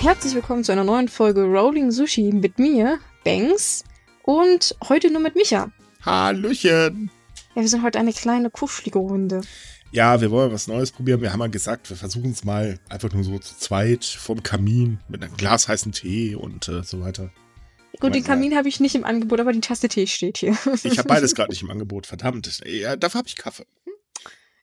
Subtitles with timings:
[0.00, 3.84] Herzlich willkommen zu einer neuen Folge Rolling Sushi mit mir, Banks,
[4.22, 5.70] und heute nur mit Micha.
[6.00, 7.10] Hallöchen!
[7.54, 9.42] Ja, wir sind heute eine kleine kuschelige Runde.
[9.92, 11.20] Ja, wir wollen was Neues probieren.
[11.20, 15.00] Wir haben ja gesagt, wir versuchen es mal einfach nur so zu zweit vom Kamin
[15.10, 17.30] mit einem Glas heißen Tee und äh, so weiter.
[18.00, 20.56] Gut, den Kamin habe ich nicht im Angebot, aber die Tasse Tee steht hier.
[20.82, 22.62] Ich habe beides gerade nicht im Angebot, verdammt.
[22.64, 23.66] Ja, dafür habe ich Kaffee.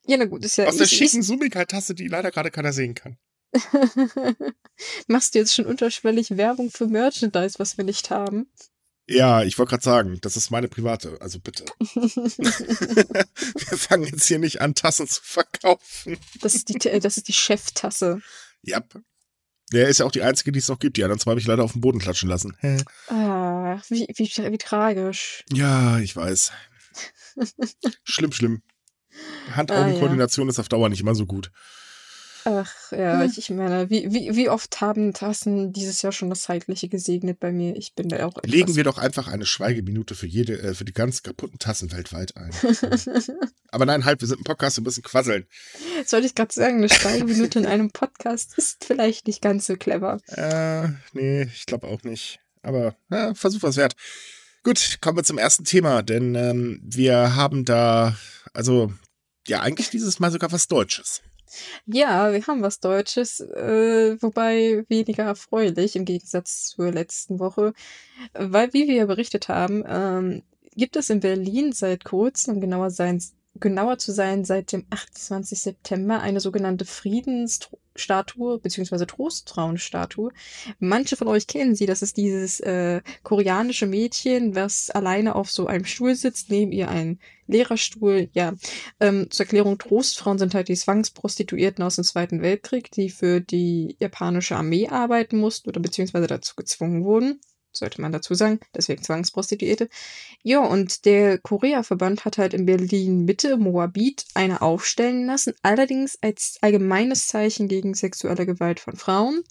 [0.07, 0.65] Ja, na gut, ist ja.
[0.65, 3.19] Aus der schicken Sumika-Tasse, die leider gerade keiner sehen kann.
[5.07, 8.51] Machst du jetzt schon unterschwellig Werbung für Merchandise, was wir nicht haben?
[9.09, 11.63] Ja, ich wollte gerade sagen, das ist meine private, also bitte.
[11.79, 16.17] wir fangen jetzt hier nicht an, Tassen zu verkaufen.
[16.41, 18.21] Das ist die, das ist die Cheftasse.
[18.61, 18.83] Ja.
[19.71, 20.97] Der ist ja auch die einzige, die es noch gibt.
[20.97, 22.55] Die anderen zwei habe ich leider auf den Boden klatschen lassen.
[22.59, 22.77] Hä?
[23.07, 25.43] Ah, wie, wie, wie tragisch.
[25.51, 26.51] Ja, ich weiß.
[28.03, 28.61] schlimm, schlimm.
[29.51, 30.51] Hand-Augen-Koordination ah, ja.
[30.51, 31.51] ist auf Dauer nicht immer so gut.
[32.49, 33.33] Ach ja, hm.
[33.35, 37.51] ich, meine, wie, wie, wie oft haben Tassen dieses Jahr schon das Zeitliche gesegnet bei
[37.51, 37.75] mir?
[37.75, 38.35] Ich bin da auch.
[38.45, 42.37] Legen wir doch einfach eine Schweigeminute für jede, äh, für die ganz kaputten Tassen weltweit
[42.37, 42.51] ein.
[43.71, 45.45] Aber nein, halt, wir sind ein Podcast, wir müssen quasseln.
[46.05, 50.21] Sollte ich gerade sagen, eine Schweigeminute in einem Podcast ist vielleicht nicht ganz so clever.
[50.27, 52.39] Äh, nee, ich glaube auch nicht.
[52.61, 53.93] Aber ja, Versuch was wert.
[54.63, 58.15] Gut, kommen wir zum ersten Thema, denn ähm, wir haben da,
[58.53, 58.93] also
[59.49, 61.21] ja, eigentlich dieses Mal sogar was Deutsches.
[61.85, 67.73] Ja, wir haben was Deutsches, äh, wobei weniger erfreulich im Gegensatz zur letzten Woche,
[68.33, 70.43] weil, wie wir ja berichtet haben, ähm,
[70.75, 73.21] gibt es in Berlin seit kurzem, um genauer, sein,
[73.55, 75.59] genauer zu sein, seit dem 28.
[75.59, 76.85] September eine sogenannte
[77.97, 79.05] Friedensstatue bzw.
[79.05, 80.31] Trosttrauenstatue.
[80.79, 85.67] Manche von euch kennen sie, das ist dieses äh, koreanische Mädchen, was alleine auf so
[85.67, 88.53] einem Stuhl sitzt, neben ihr ein Lehrerstuhl, ja.
[88.99, 93.95] Ähm, zur Erklärung, Trostfrauen sind halt die Zwangsprostituierten aus dem Zweiten Weltkrieg, die für die
[93.99, 97.39] japanische Armee arbeiten mussten oder beziehungsweise dazu gezwungen wurden.
[97.77, 99.89] Sollte man dazu sagen, deswegen Zwangsprostituierte.
[100.43, 106.57] Ja, und der Korea-Verband hat halt in Berlin Mitte, Moabit, eine aufstellen lassen, allerdings als
[106.61, 109.43] allgemeines Zeichen gegen sexuelle Gewalt von Frauen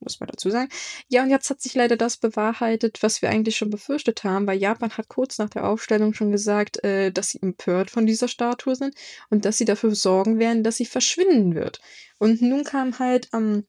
[0.00, 0.68] muss man dazu sagen.
[1.08, 4.58] Ja, und jetzt hat sich leider das bewahrheitet, was wir eigentlich schon befürchtet haben, weil
[4.58, 8.76] Japan hat kurz nach der Aufstellung schon gesagt, äh, dass sie empört von dieser Statue
[8.76, 8.94] sind
[9.30, 11.80] und dass sie dafür sorgen werden, dass sie verschwinden wird.
[12.18, 13.64] Und nun kam halt am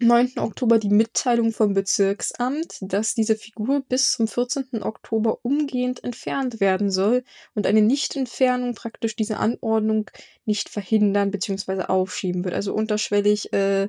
[0.00, 0.38] 9.
[0.38, 4.82] Oktober die Mitteilung vom Bezirksamt, dass diese Figur bis zum 14.
[4.82, 10.10] Oktober umgehend entfernt werden soll und eine Nichtentfernung praktisch diese Anordnung
[10.44, 11.82] nicht verhindern bzw.
[11.84, 12.54] aufschieben wird.
[12.54, 13.88] Also unterschwellig äh,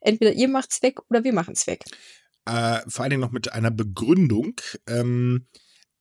[0.00, 1.84] entweder ihr macht's weg oder wir machen's weg.
[2.44, 4.60] Äh, vor allen Dingen noch mit einer Begründung.
[4.86, 5.46] Ähm,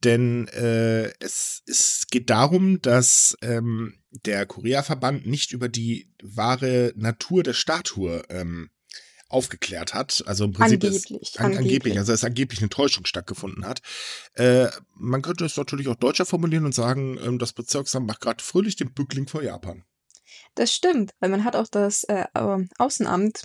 [0.04, 7.42] denn äh, es, es geht darum, dass ähm, der Korea-Verband nicht über die wahre Natur
[7.42, 8.70] der Statue ähm,
[9.30, 10.24] aufgeklärt hat.
[10.28, 11.68] Also im Prinzip angeblich, ist, an, angeblich.
[11.68, 13.82] angeblich, also es angeblich eine Täuschung stattgefunden hat.
[14.34, 18.44] Äh, man könnte es natürlich auch deutscher formulieren und sagen, ähm, das Bezirksamt macht gerade
[18.44, 19.84] fröhlich den Bückling vor Japan.
[20.56, 22.24] Das stimmt, weil man hat auch das äh,
[22.78, 23.44] Außenamt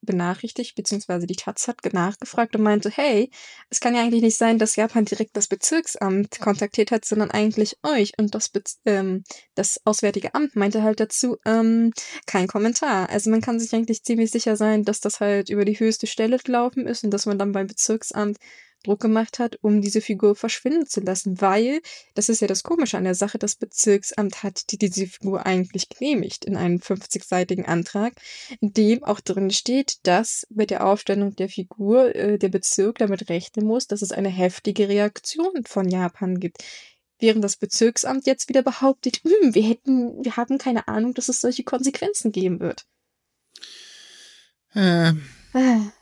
[0.00, 3.30] benachrichtigt, beziehungsweise die Taz hat nachgefragt und meinte, hey,
[3.68, 7.78] es kann ja eigentlich nicht sein, dass Japan direkt das Bezirksamt kontaktiert hat, sondern eigentlich
[7.82, 8.12] euch.
[8.16, 9.24] Und das, Bez ähm,
[9.56, 11.92] das Auswärtige Amt meinte halt dazu, ähm,
[12.26, 13.10] kein Kommentar.
[13.10, 16.38] Also man kann sich eigentlich ziemlich sicher sein, dass das halt über die höchste Stelle
[16.38, 18.38] gelaufen ist und dass man dann beim Bezirksamt
[18.82, 21.80] Druck gemacht hat, um diese Figur verschwinden zu lassen, weil,
[22.14, 25.88] das ist ja das Komische an der Sache, das Bezirksamt hat die, diese Figur eigentlich
[25.88, 28.14] genehmigt in einem 50-seitigen Antrag,
[28.60, 33.28] in dem auch drin steht, dass bei der Aufstellung der Figur äh, der Bezirk damit
[33.28, 36.64] rechnen muss, dass es eine heftige Reaktion von Japan gibt.
[37.18, 41.40] Während das Bezirksamt jetzt wieder behauptet, hm, wir hätten, wir haben keine Ahnung, dass es
[41.40, 42.84] solche Konsequenzen geben wird.
[44.74, 45.22] Ähm.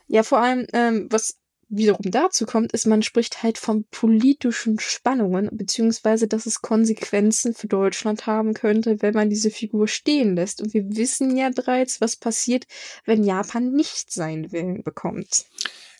[0.07, 1.37] Ja, vor allem, ähm, was
[1.71, 7.67] wiederum dazu kommt, ist, man spricht halt von politischen Spannungen, beziehungsweise dass es Konsequenzen für
[7.67, 10.61] Deutschland haben könnte, wenn man diese Figur stehen lässt.
[10.61, 12.65] Und wir wissen ja bereits, was passiert,
[13.05, 15.45] wenn Japan nicht seinen Willen bekommt.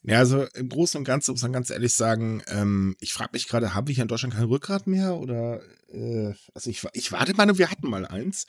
[0.03, 3.47] Ja, also im Großen und Ganzen muss man ganz ehrlich sagen, ähm, ich frage mich
[3.47, 5.15] gerade, haben wir hier in Deutschland kein Rückgrat mehr?
[5.15, 8.47] Oder äh, also ich, ich warte mal, wir hatten mal eins.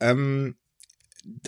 [0.00, 0.56] Ähm,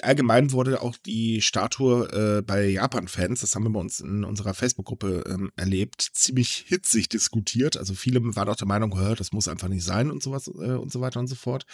[0.03, 4.55] allgemein wurde auch die Statue äh, bei Japan-Fans, das haben wir bei uns in unserer
[4.55, 7.77] Facebook-Gruppe ähm, erlebt, ziemlich hitzig diskutiert.
[7.77, 10.93] Also viele waren auch der Meinung, das muss einfach nicht sein und sowas äh, und
[10.93, 11.65] so weiter und so fort.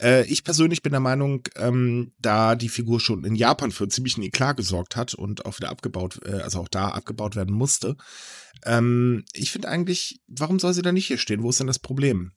[0.00, 4.16] Äh, ich persönlich bin der Meinung, ähm, da die Figur schon in Japan für ziemlich
[4.16, 7.96] einen Eklat gesorgt hat und auch wieder abgebaut, äh, also auch da abgebaut werden musste.
[8.64, 11.42] Ähm, ich finde eigentlich, warum soll sie da nicht hier stehen?
[11.42, 12.32] Wo ist denn das Problem?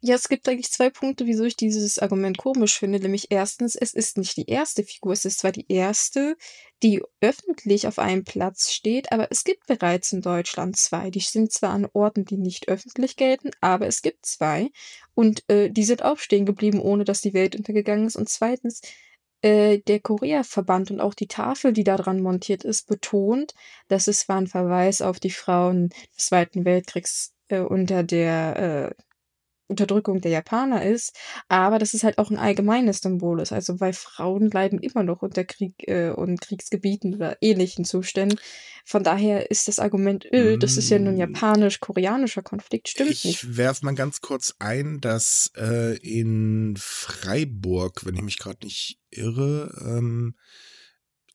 [0.00, 3.00] Ja, es gibt eigentlich zwei Punkte, wieso ich dieses Argument komisch finde.
[3.00, 5.12] Nämlich erstens, es ist nicht die erste Figur.
[5.12, 6.36] Es ist zwar die erste,
[6.82, 11.10] die öffentlich auf einem Platz steht, aber es gibt bereits in Deutschland zwei.
[11.10, 14.70] Die sind zwar an Orten, die nicht öffentlich gelten, aber es gibt zwei.
[15.14, 18.16] Und äh, die sind auch stehen geblieben, ohne dass die Welt untergegangen ist.
[18.16, 18.80] Und zweitens,
[19.42, 23.54] äh, der Korea-Verband und auch die Tafel, die da dran montiert ist, betont,
[23.88, 29.02] dass es zwar ein Verweis auf die Frauen des Zweiten Weltkriegs äh, unter der äh,
[29.68, 31.14] Unterdrückung der Japaner ist,
[31.48, 33.52] aber dass es halt auch ein allgemeines Symbol ist.
[33.52, 38.38] Also weil Frauen leiden immer noch unter Krieg äh, und Kriegsgebieten oder ähnlichen Zuständen.
[38.84, 41.18] Von daher ist das Argument, öh, das ist ja nun mm.
[41.18, 43.42] japanisch-koreanischer Konflikt, stimmt ich nicht.
[43.42, 48.98] Ich werfe mal ganz kurz ein, dass äh, in Freiburg, wenn ich mich gerade nicht
[49.10, 50.34] irre, ähm,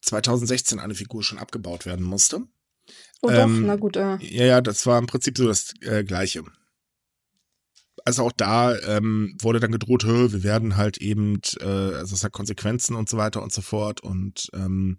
[0.01, 2.41] 2016 eine Figur schon abgebaut werden musste.
[3.21, 3.97] Oh doch, ähm, na gut.
[3.97, 4.17] Äh.
[4.21, 6.43] Ja, ja, das war im Prinzip so das äh, Gleiche
[8.05, 12.31] also auch da ähm, wurde dann gedroht, wir werden halt eben, äh, also es hat
[12.33, 14.01] Konsequenzen und so weiter und so fort.
[14.01, 14.97] Und ähm,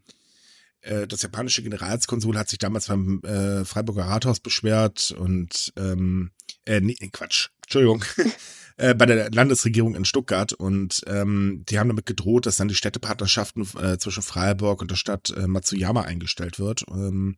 [0.80, 6.30] äh, das japanische Generalskonsul hat sich damals beim äh, Freiburger Rathaus beschwert und ähm,
[6.64, 8.04] äh, nee, Quatsch, Entschuldigung.
[8.76, 12.74] Äh, bei der Landesregierung in Stuttgart und ähm, die haben damit gedroht, dass dann die
[12.74, 16.84] Städtepartnerschaften äh, zwischen Freiburg und der Stadt äh, Matsuyama eingestellt wird.
[16.88, 17.36] Ähm,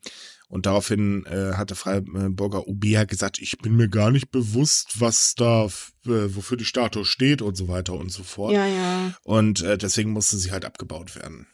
[0.49, 5.35] und daraufhin äh, hatte Freiburger OB halt gesagt, ich bin mir gar nicht bewusst, was
[5.35, 5.69] da, äh,
[6.07, 8.55] wofür die Statue steht und so weiter und so fort.
[8.55, 9.13] Ja, ja.
[9.23, 11.47] Und äh, deswegen musste sie halt abgebaut werden.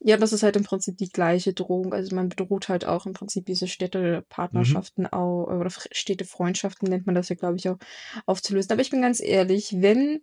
[0.00, 1.92] Ja, das ist halt im Prinzip die gleiche Drohung.
[1.92, 5.12] Also man bedroht halt auch im Prinzip diese Städtepartnerschaften mhm.
[5.12, 7.78] auch, oder Städtefreundschaften nennt man das ja, glaube ich, auch
[8.26, 8.72] aufzulösen.
[8.72, 10.20] Aber ich bin ganz ehrlich, wenn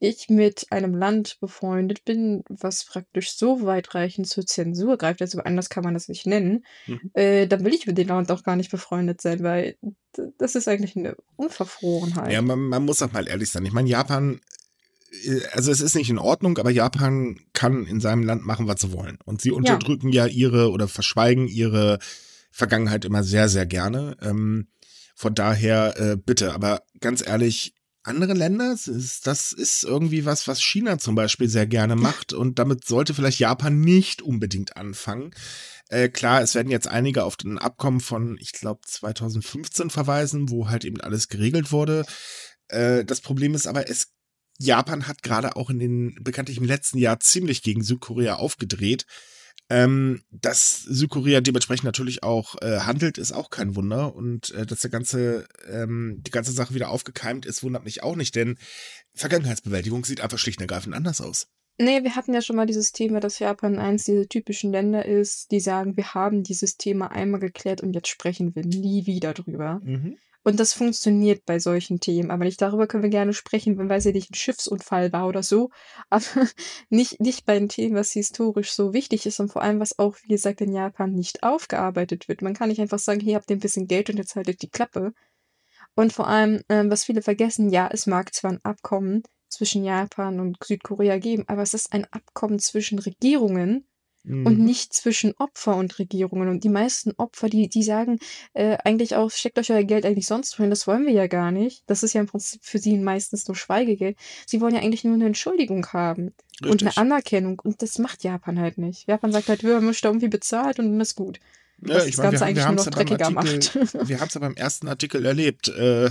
[0.00, 5.68] ich mit einem Land befreundet bin, was praktisch so weitreichend zur Zensur greift, also anders
[5.68, 7.10] kann man das nicht nennen, mhm.
[7.12, 9.76] äh, dann will ich mit dem Land auch gar nicht befreundet sein, weil
[10.38, 12.32] das ist eigentlich eine Unverfrorenheit.
[12.32, 13.66] Ja, man, man muss auch mal ehrlich sein.
[13.66, 14.40] Ich meine, Japan
[15.52, 18.92] also es ist nicht in Ordnung, aber Japan kann in seinem Land machen, was sie
[18.92, 19.18] wollen.
[19.24, 21.98] Und sie unterdrücken ja, ja ihre oder verschweigen ihre
[22.50, 24.16] Vergangenheit immer sehr, sehr gerne.
[24.22, 24.68] Ähm,
[25.14, 30.98] von daher äh, bitte, aber ganz ehrlich, andere Länder, das ist irgendwie was, was China
[30.98, 35.32] zum Beispiel sehr gerne macht und damit sollte vielleicht Japan nicht unbedingt anfangen.
[35.88, 40.68] Äh, klar, es werden jetzt einige auf den Abkommen von, ich glaube, 2015 verweisen, wo
[40.68, 42.06] halt eben alles geregelt wurde.
[42.68, 44.08] Äh, das Problem ist aber, es
[44.60, 49.06] Japan hat gerade auch in den, bekanntlich im letzten Jahr ziemlich gegen Südkorea aufgedreht.
[49.72, 54.14] Ähm, dass Südkorea dementsprechend natürlich auch äh, handelt, ist auch kein Wunder.
[54.14, 58.16] Und äh, dass der ganze, ähm, die ganze Sache wieder aufgekeimt ist, wundert mich auch
[58.16, 58.58] nicht, denn
[59.14, 61.46] Vergangenheitsbewältigung sieht einfach schlicht und ergreifend anders aus.
[61.78, 65.50] Nee, wir hatten ja schon mal dieses Thema, dass Japan eins dieser typischen Länder ist,
[65.50, 69.80] die sagen, wir haben dieses Thema einmal geklärt und jetzt sprechen wir nie wieder drüber.
[69.82, 70.18] Mhm.
[70.42, 72.30] Und das funktioniert bei solchen Themen.
[72.30, 75.42] Aber nicht darüber können wir gerne sprechen, wenn, weiß ich nicht, ein Schiffsunfall war oder
[75.42, 75.70] so.
[76.10, 76.24] Aber
[76.88, 80.16] nicht, nicht bei einem Thema, was historisch so wichtig ist und vor allem, was auch,
[80.22, 82.42] wie gesagt, in Japan nicht aufgearbeitet wird.
[82.42, 84.70] Man kann nicht einfach sagen, hier habt ihr ein bisschen Geld und jetzt haltet die
[84.70, 85.12] Klappe.
[85.94, 90.40] Und vor allem, äh, was viele vergessen, ja, es mag zwar ein Abkommen zwischen Japan
[90.40, 93.86] und Südkorea geben, aber es ist ein Abkommen zwischen Regierungen
[94.22, 94.46] Mhm.
[94.46, 96.48] und nicht zwischen Opfer und Regierungen.
[96.48, 98.18] Und die meisten Opfer, die, die sagen
[98.52, 101.50] äh, eigentlich auch, steckt euch euer Geld eigentlich sonst wohin, das wollen wir ja gar
[101.50, 101.82] nicht.
[101.86, 104.16] Das ist ja im Prinzip für sie meistens nur Schweigegeld.
[104.46, 106.70] Sie wollen ja eigentlich nur eine Entschuldigung haben Richtig.
[106.70, 107.58] und eine Anerkennung.
[107.60, 109.08] Und das macht Japan halt nicht.
[109.08, 111.40] Japan sagt halt, wir möchten irgendwie bezahlt und dann ist gut.
[111.86, 115.24] Ja, ich meine, wir, wir haben es ja, wir haben es ja beim ersten Artikel
[115.24, 115.68] erlebt.
[115.68, 116.10] Äh,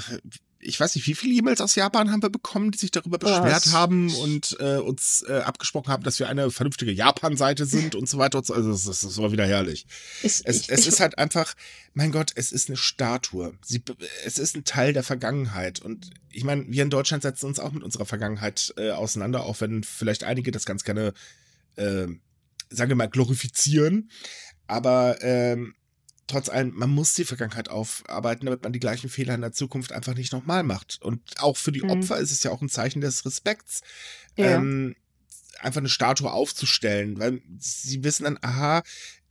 [0.61, 3.65] ich weiß nicht, wie viele E-Mails aus Japan haben wir bekommen, die sich darüber beschwert
[3.65, 3.73] Was?
[3.73, 8.17] haben und äh, uns äh, abgesprochen haben, dass wir eine vernünftige Japan-Seite sind und so
[8.17, 8.39] weiter.
[8.39, 8.53] Und so.
[8.53, 9.85] Also das, das war wieder herrlich.
[10.21, 11.55] Ich, es, ich, es ich, ist halt einfach,
[11.93, 13.53] mein Gott, es ist eine Statue.
[13.63, 13.81] Sie,
[14.25, 15.81] es ist ein Teil der Vergangenheit.
[15.81, 19.61] Und ich meine, wir in Deutschland setzen uns auch mit unserer Vergangenheit äh, auseinander, auch
[19.61, 21.13] wenn vielleicht einige das ganz gerne,
[21.77, 22.07] äh,
[22.69, 24.09] sagen wir mal, glorifizieren.
[24.67, 25.73] Aber ähm,
[26.29, 29.91] trotz allem, man muss die Vergangenheit aufarbeiten, damit man die gleichen Fehler in der Zukunft
[29.91, 30.99] einfach nicht nochmal macht.
[31.01, 31.89] Und auch für die mhm.
[31.89, 33.81] Opfer ist es ja auch ein Zeichen des Respekts,
[34.37, 34.55] ja.
[34.55, 34.95] ähm,
[35.59, 38.83] einfach eine Statue aufzustellen, weil sie wissen dann, aha,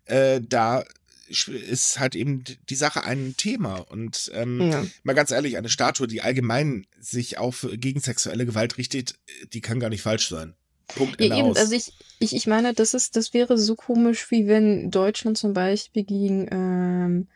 [0.05, 0.85] äh, da
[1.29, 3.77] ist halt eben die Sache ein Thema.
[3.77, 4.87] Und ähm, ja.
[5.03, 9.19] mal ganz ehrlich, eine Statue, die allgemein sich auf gegen sexuelle Gewalt richtet,
[9.53, 10.55] die kann gar nicht falsch sein.
[10.95, 14.47] Punkt ja, eben, also ich, ich, ich meine, das ist, das wäre so komisch, wie
[14.49, 17.29] wenn Deutschland zum Beispiel gegen ähm,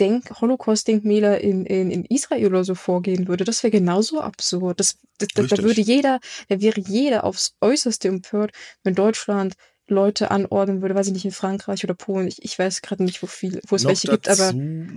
[0.00, 3.44] Denk Holocaust-Denkmäler in, in, in Israel oder so vorgehen würde.
[3.44, 4.80] Das wäre genauso absurd.
[4.80, 6.18] Das, das, da würde jeder,
[6.48, 8.52] da wäre jeder aufs Äußerste empört,
[8.84, 9.54] wenn Deutschland
[9.88, 12.26] Leute anordnen würde, weiß ich nicht, in Frankreich oder Polen.
[12.26, 14.52] Ich, ich weiß gerade nicht, wo viel, wo es noch welche gibt, aber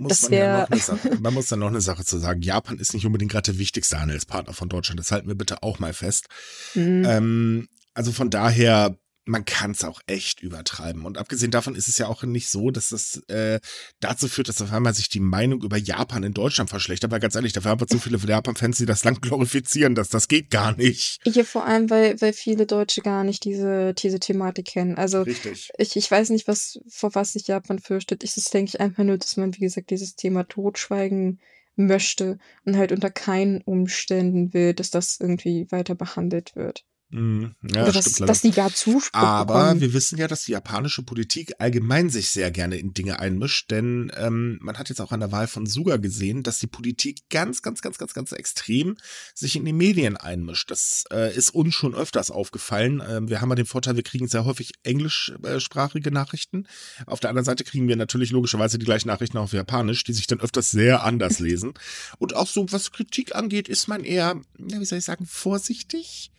[0.08, 0.66] das wäre.
[0.70, 2.42] Ja man muss dann noch eine Sache zu sagen.
[2.42, 4.98] Japan ist nicht unbedingt gerade der wichtigste Handelspartner von Deutschland.
[4.98, 6.28] Das halten wir bitte auch mal fest.
[6.74, 7.04] Mhm.
[7.06, 8.96] Ähm, also von daher
[9.30, 11.04] man kann es auch echt übertreiben.
[11.04, 13.60] Und abgesehen davon ist es ja auch nicht so, dass das äh,
[14.00, 17.10] dazu führt, dass auf einmal sich die Meinung über Japan in Deutschland verschlechtert.
[17.10, 19.94] Aber ganz ehrlich, dafür haben wir zu viele Japan-Fans, die das Land glorifizieren.
[19.94, 21.20] Das, das geht gar nicht.
[21.24, 24.96] Ja, vor allem, weil, weil viele Deutsche gar nicht diese, diese Thematik kennen.
[24.96, 25.70] Also Richtig.
[25.78, 28.24] Ich, ich weiß nicht, was, vor was sich Japan fürchtet.
[28.24, 31.40] Ich das denke ich einfach nur, dass man, wie gesagt, dieses Thema totschweigen
[31.76, 36.84] möchte und halt unter keinen Umständen will, dass das irgendwie weiter behandelt wird.
[37.10, 37.54] Mhm.
[37.62, 39.80] Ja, Oder dass, dass die gar Zuspruch Aber bekommen.
[39.80, 44.12] wir wissen ja, dass die japanische Politik allgemein sich sehr gerne in Dinge einmischt, denn
[44.16, 47.62] ähm, man hat jetzt auch an der Wahl von Suga gesehen, dass die Politik ganz,
[47.62, 48.96] ganz, ganz, ganz, ganz extrem
[49.34, 50.70] sich in die Medien einmischt.
[50.70, 53.02] Das äh, ist uns schon öfters aufgefallen.
[53.06, 56.68] Ähm, wir haben ja den Vorteil, wir kriegen sehr häufig englischsprachige Nachrichten.
[57.06, 60.12] Auf der anderen Seite kriegen wir natürlich logischerweise die gleichen Nachrichten auch auf Japanisch, die
[60.12, 61.74] sich dann öfters sehr anders lesen.
[62.18, 66.30] Und auch so, was Kritik angeht, ist man eher, ja, wie soll ich sagen, vorsichtig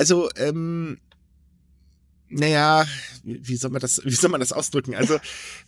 [0.00, 0.96] also, ähm,
[2.30, 2.86] naja,
[3.22, 4.94] wie soll man das, wie soll man das ausdrücken?
[4.94, 5.18] Also,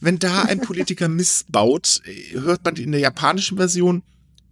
[0.01, 4.03] wenn da ein Politiker missbaut, hört man in der japanischen Version,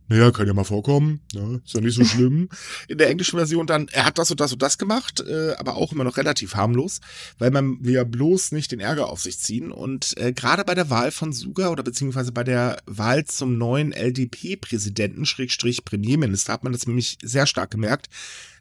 [0.09, 1.63] naja, kann ja mal vorkommen, ne?
[1.65, 2.49] ist ja nicht so schlimm.
[2.89, 5.77] In der englischen Version dann, er hat das und das und das gemacht, äh, aber
[5.77, 7.01] auch immer noch relativ harmlos,
[7.39, 9.71] weil man will ja bloß nicht den Ärger auf sich ziehen.
[9.71, 13.93] Und äh, gerade bei der Wahl von Suga oder beziehungsweise bei der Wahl zum neuen
[13.93, 18.09] LDP-Präsidenten, Schrägstrich Premierminister, hat man das nämlich sehr stark gemerkt,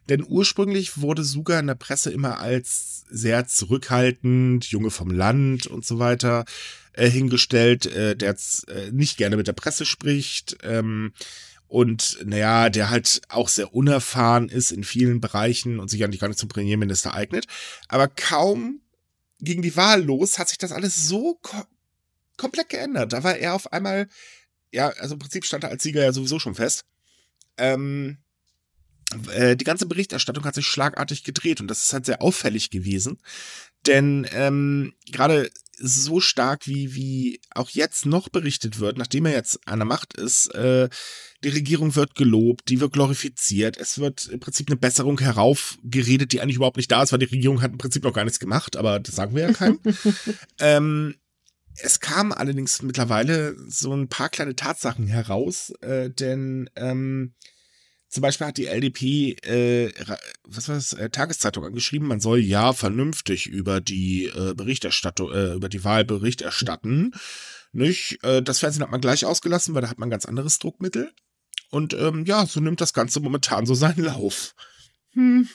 [0.08, 5.84] denn ursprünglich wurde Suga in der Presse immer als sehr zurückhaltend, Junge vom Land und
[5.84, 6.44] so weiter
[6.92, 8.36] äh, hingestellt, äh, der
[8.68, 10.58] äh, nicht gerne mit der Presse spricht.
[10.62, 11.12] Ähm,
[11.68, 16.26] und naja, der halt auch sehr unerfahren ist in vielen Bereichen und sich eigentlich gar
[16.26, 17.46] nicht zum Premierminister eignet.
[17.86, 18.80] Aber kaum
[19.38, 21.62] gegen die Wahl los hat sich das alles so ko
[22.36, 23.12] komplett geändert.
[23.12, 24.08] Da war er auf einmal,
[24.72, 26.84] ja, also im Prinzip stand er als Sieger ja sowieso schon fest.
[27.56, 28.18] Ähm,
[29.34, 33.18] äh, die ganze Berichterstattung hat sich schlagartig gedreht und das ist halt sehr auffällig gewesen.
[33.86, 35.50] Denn ähm, gerade
[35.82, 40.14] so stark wie, wie auch jetzt noch berichtet wird, nachdem er jetzt an der Macht
[40.14, 40.88] ist, äh,
[41.42, 46.40] die Regierung wird gelobt, die wird glorifiziert, es wird im Prinzip eine Besserung heraufgeredet, die
[46.40, 48.76] eigentlich überhaupt nicht da ist, weil die Regierung hat im Prinzip noch gar nichts gemacht,
[48.76, 49.80] aber das sagen wir ja keinem.
[50.58, 51.14] ähm,
[51.78, 57.32] es kamen allerdings mittlerweile so ein paar kleine Tatsachen heraus, äh, denn ähm,
[58.10, 59.92] zum Beispiel hat die LDP, äh,
[60.44, 65.54] was war das, äh, Tageszeitung angeschrieben, man soll ja vernünftig über die äh, Berichterstattung, äh,
[65.54, 67.12] über die Wahl Bericht erstatten.
[67.72, 68.18] Nicht?
[68.24, 71.12] Äh, das Fernsehen hat man gleich ausgelassen, weil da hat man ganz anderes Druckmittel.
[71.70, 74.56] Und ähm, ja, so nimmt das Ganze momentan so seinen Lauf.
[75.12, 75.48] Hm.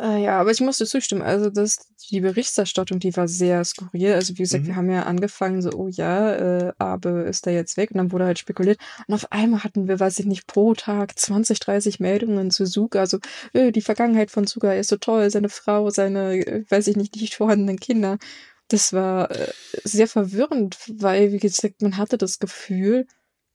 [0.00, 1.20] Äh, ja, aber ich musste zustimmen.
[1.20, 1.76] Also das,
[2.10, 4.14] die Berichterstattung, die war sehr skurril.
[4.14, 4.68] Also wie gesagt, mhm.
[4.68, 8.12] wir haben ja angefangen so, oh ja, äh, Abe ist da jetzt weg und dann
[8.12, 8.78] wurde halt spekuliert.
[9.06, 13.00] Und auf einmal hatten wir, weiß ich nicht, pro Tag 20, 30 Meldungen zu Suga.
[13.00, 13.18] Also
[13.52, 17.16] äh, die Vergangenheit von Suga ist so toll, seine Frau, seine, äh, weiß ich nicht,
[17.16, 18.18] nicht vorhandenen Kinder.
[18.68, 19.52] Das war äh,
[19.84, 23.06] sehr verwirrend, weil, wie gesagt, man hatte das Gefühl,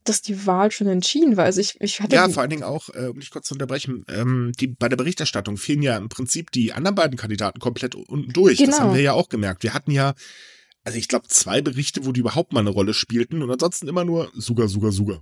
[0.06, 1.46] dass die Wahl schon entschieden war.
[1.46, 2.16] Also ich, ich hatte.
[2.16, 4.98] Ja, vor allen Dingen auch, äh, um dich kurz zu unterbrechen, ähm, die, bei der
[4.98, 8.58] Berichterstattung fielen ja im Prinzip die anderen beiden Kandidaten komplett unten durch.
[8.58, 8.72] Genau.
[8.72, 9.64] Das haben wir ja auch gemerkt.
[9.64, 10.14] Wir hatten ja,
[10.84, 14.06] also ich glaube, zwei Berichte, wo die überhaupt mal eine Rolle spielten und ansonsten immer
[14.06, 15.22] nur Suga, Suga, Suga.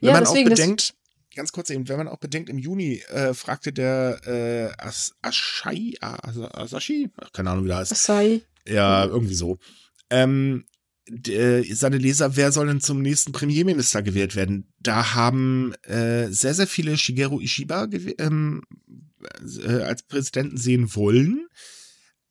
[0.00, 0.94] Wenn ja, man deswegen, auch bedenkt,
[1.34, 5.94] ganz kurz eben, wenn man auch bedenkt, im Juni äh, fragte der äh, As Ashai,
[6.00, 7.92] As Asashi, keine Ahnung, wie der heißt.
[7.92, 8.42] Asai.
[8.66, 9.58] Ja, irgendwie so.
[10.10, 10.75] Ähm, äh,
[11.72, 14.66] seine Leser, wer soll denn zum nächsten Premierminister gewählt werden?
[14.80, 18.62] Da haben äh, sehr, sehr viele Shigeru Ishiba ähm,
[19.64, 21.46] äh, als Präsidenten sehen wollen.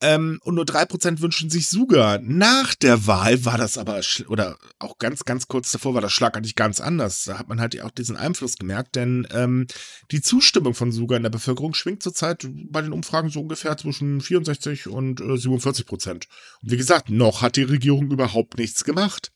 [0.02, 2.20] Ähm, und nur drei Prozent wünschen sich Suga.
[2.22, 6.56] Nach der Wahl war das aber, oder auch ganz, ganz kurz davor war das schlagartig
[6.56, 7.24] ganz anders.
[7.24, 9.68] Da hat man halt auch diesen Einfluss gemerkt, denn ähm,
[10.12, 14.20] die Zustimmung von Suga in der Bevölkerung schwingt zurzeit bei den Umfragen so ungefähr zwischen
[14.20, 16.28] 64 und äh, 47 Prozent.
[16.62, 19.32] Und wie gesagt, noch hat die Regierung überhaupt nichts gemacht.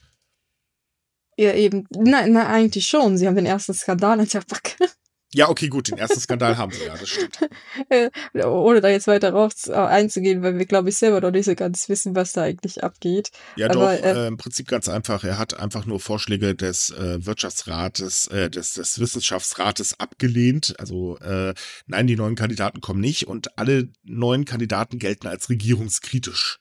[1.38, 1.88] Ja, eben.
[1.92, 3.18] Nein, na, eigentlich schon.
[3.18, 4.89] Sie haben den ersten Skandal in der Backe.
[5.31, 7.38] Ja, okay, gut, den ersten Skandal haben sie ja, das stimmt.
[8.45, 11.53] Ohne da jetzt weiter drauf äh, einzugehen, weil wir, glaube ich, selber noch nicht so
[11.53, 13.29] ganz wissen, was da eigentlich abgeht.
[13.55, 15.24] Ja, Aber, doch, äh, im Prinzip ganz einfach.
[15.24, 20.74] Er hat einfach nur Vorschläge des äh, Wirtschaftsrates, äh, des, des Wissenschaftsrates abgelehnt.
[20.79, 21.53] Also äh,
[21.86, 26.59] nein, die neuen Kandidaten kommen nicht und alle neuen Kandidaten gelten als regierungskritisch.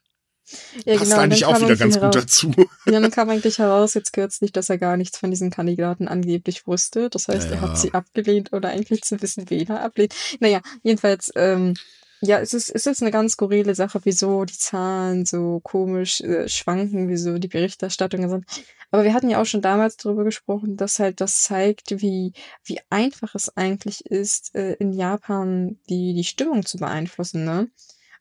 [0.85, 2.52] Ja, Passt genau, eigentlich auch wieder ganz heraus, gut dazu.
[2.87, 6.67] Ja, dann kam eigentlich heraus jetzt kürzlich, dass er gar nichts von diesen Kandidaten angeblich
[6.67, 7.11] wusste.
[7.11, 7.57] Das heißt, ja.
[7.57, 10.14] er hat sie abgelehnt oder eigentlich zu wissen, wen er ablehnt.
[10.40, 11.75] Naja, jedenfalls, ähm,
[12.21, 16.49] Ja, es ist, es ist eine ganz skurrile Sache, wieso die Zahlen so komisch äh,
[16.49, 18.45] schwanken, wieso die Berichterstattungen sind.
[18.90, 22.33] Aber wir hatten ja auch schon damals darüber gesprochen, dass halt das zeigt, wie,
[22.64, 27.71] wie einfach es eigentlich ist, äh, in Japan die, die Stimmung zu beeinflussen, ne?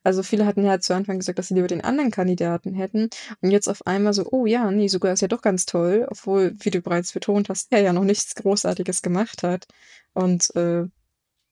[0.08, 3.10] Also viele hatten ja zu Anfang gesagt, dass sie lieber den anderen Kandidaten hätten.
[3.42, 6.56] Und jetzt auf einmal so, oh ja, nee, sogar ist ja doch ganz toll, obwohl,
[6.60, 9.68] wie du bereits betont hast, er ja noch nichts Großartiges gemacht hat.
[10.14, 10.86] Und äh,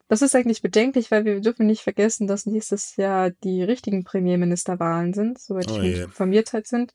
[0.07, 5.13] das ist eigentlich bedenklich, weil wir dürfen nicht vergessen, dass nächstes Jahr die richtigen Premierministerwahlen
[5.13, 6.93] sind, soweit oh ich informiert halt sind.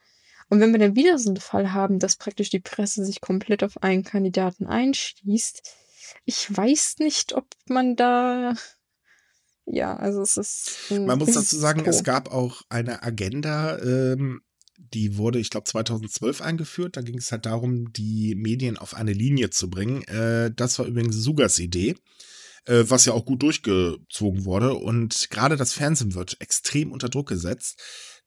[0.49, 3.63] Und wenn wir dann wieder so einen Fall haben, dass praktisch die Presse sich komplett
[3.63, 5.61] auf einen Kandidaten einschließt,
[6.25, 8.55] ich weiß nicht, ob man da
[9.67, 10.91] ja, also es ist.
[10.91, 14.41] Man muss dazu sagen, es gab auch eine Agenda, ähm,
[14.77, 16.97] die wurde, ich glaube, 2012 eingeführt.
[16.97, 20.03] Da ging es halt darum, die Medien auf eine Linie zu bringen.
[20.05, 21.97] Äh, das war übrigens Sugas Idee
[22.67, 24.75] äh, was ja auch gut durchgezogen wurde.
[24.75, 27.83] Und gerade das Fernsehen wird extrem unter Druck gesetzt,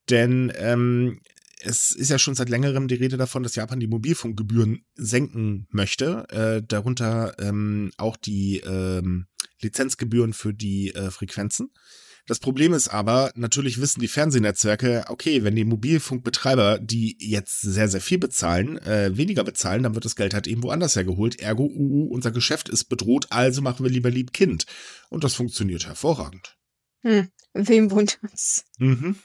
[0.10, 1.22] denn ähm,
[1.64, 6.28] es ist ja schon seit längerem die Rede davon, dass Japan die Mobilfunkgebühren senken möchte,
[6.30, 9.28] äh, darunter ähm, auch die ähm,
[9.62, 11.72] Lizenzgebühren für die äh, Frequenzen.
[12.26, 17.90] Das Problem ist aber, natürlich wissen die Fernsehnetzwerke, okay, wenn die Mobilfunkbetreiber, die jetzt sehr,
[17.90, 21.42] sehr viel bezahlen, äh, weniger bezahlen, dann wird das Geld halt eben woanders hergeholt.
[21.42, 24.66] Ergo, uh, unser Geschäft ist bedroht, also machen wir lieber lieb Kind.
[25.10, 26.58] Und das funktioniert hervorragend.
[27.02, 28.64] Hm, wem wundert's?
[28.78, 29.18] Mhm.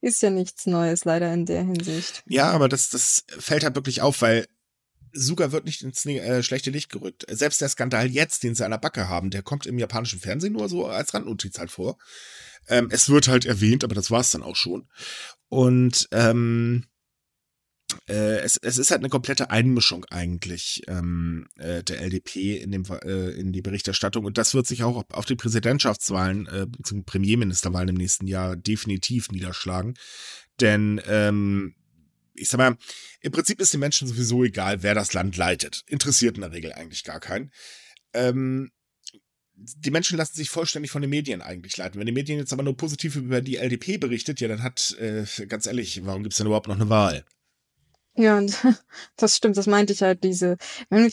[0.00, 2.22] Ist ja nichts Neues, leider in der Hinsicht.
[2.26, 4.46] Ja, aber das, das fällt halt wirklich auf, weil
[5.12, 7.24] Suga wird nicht ins äh, schlechte Licht gerückt.
[7.28, 10.52] Selbst der Skandal jetzt, den sie an der Backe haben, der kommt im japanischen Fernsehen
[10.52, 11.98] nur so als Randnotiz halt vor.
[12.68, 14.88] Ähm, es wird halt erwähnt, aber das war es dann auch schon.
[15.48, 16.84] Und ähm,
[18.08, 22.84] äh, es, es ist halt eine komplette Einmischung eigentlich ähm, äh, der LDP in, dem,
[22.84, 24.24] äh, in die Berichterstattung.
[24.24, 27.02] Und das wird sich auch auf die Präsidentschaftswahlen, äh, bzw.
[27.02, 29.94] Premierministerwahlen im nächsten Jahr definitiv niederschlagen.
[30.60, 31.74] Denn ähm,
[32.34, 32.76] ich sag mal,
[33.20, 35.82] im Prinzip ist den Menschen sowieso egal, wer das Land leitet.
[35.86, 37.50] Interessiert in der Regel eigentlich gar keinen.
[38.12, 38.70] Ähm,
[39.54, 41.98] die Menschen lassen sich vollständig von den Medien eigentlich leiten.
[41.98, 45.24] Wenn die Medien jetzt aber nur positiv über die LDP berichtet, ja, dann hat, äh,
[45.48, 47.24] ganz ehrlich, warum gibt es denn überhaupt noch eine Wahl?
[48.18, 48.42] Ja,
[49.16, 50.56] das stimmt, das meinte ich halt, diese,
[50.90, 51.08] wenn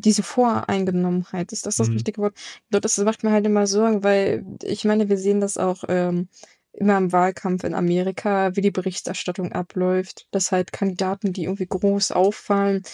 [0.00, 1.94] diese Voreingenommenheit, ist das das mhm.
[1.94, 2.34] richtige Wort?
[2.70, 6.28] Das macht mir halt immer Sorgen, weil ich meine, wir sehen das auch ähm,
[6.72, 12.12] immer im Wahlkampf in Amerika, wie die Berichterstattung abläuft, dass halt Kandidaten, die irgendwie groß
[12.12, 12.84] auffallen,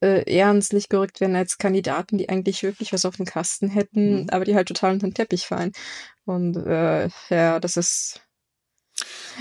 [0.00, 3.68] äh, eher ans Licht gerückt werden als Kandidaten, die eigentlich wirklich was auf dem Kasten
[3.68, 4.30] hätten, mhm.
[4.30, 5.72] aber die halt total unter den Teppich fallen.
[6.24, 8.22] Und äh, ja, das ist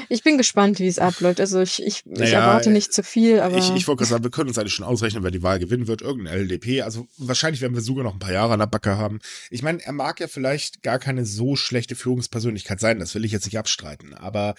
[0.10, 1.40] ich bin gespannt, wie es abläuft.
[1.40, 3.58] Also ich, ich, naja, ich erwarte nicht zu viel, aber.
[3.58, 5.88] Ich, ich wollte gerade sagen, wir können uns eigentlich schon ausrechnen, wer die Wahl gewinnen
[5.88, 6.02] wird.
[6.02, 6.82] Irgendein LDP.
[6.82, 9.20] Also wahrscheinlich werden wir sogar noch ein paar Jahre an der Backe haben.
[9.50, 13.00] Ich meine, er mag ja vielleicht gar keine so schlechte Führungspersönlichkeit sein.
[13.00, 14.14] Das will ich jetzt nicht abstreiten.
[14.14, 14.56] Aber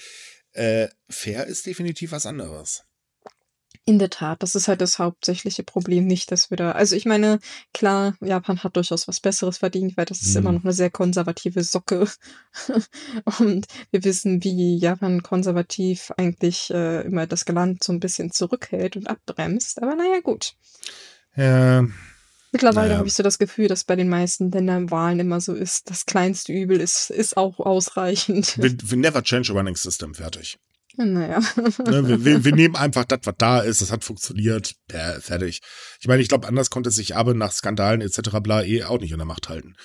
[0.52, 2.82] äh, fair ist definitiv was anderes.
[3.88, 7.06] In der Tat, das ist halt das hauptsächliche Problem, nicht, dass wir da, also ich
[7.06, 7.38] meine,
[7.72, 10.56] klar, Japan hat durchaus was Besseres verdient, weil das ist immer mhm.
[10.56, 12.08] noch eine sehr konservative Socke.
[13.38, 18.96] Und wir wissen, wie Japan konservativ eigentlich äh, immer das Land so ein bisschen zurückhält
[18.96, 19.80] und abbremst.
[19.80, 20.54] Aber naja, gut.
[21.36, 21.86] Ja.
[22.52, 22.98] Mittlerweile naja.
[22.98, 26.06] habe ich so das Gefühl, dass bei den meisten Ländern Wahlen immer so ist, das
[26.06, 28.58] kleinste Übel ist, ist auch ausreichend.
[28.58, 30.58] We, we never change a running system, fertig.
[30.96, 31.40] Naja.
[31.58, 35.60] Ne, wir, wir, nehmen einfach das, was da ist, das hat funktioniert, ja, fertig.
[36.00, 38.38] Ich meine, ich glaube, anders konnte sich Abe nach Skandalen etc.
[38.42, 39.76] bla eh auch nicht in der Macht halten.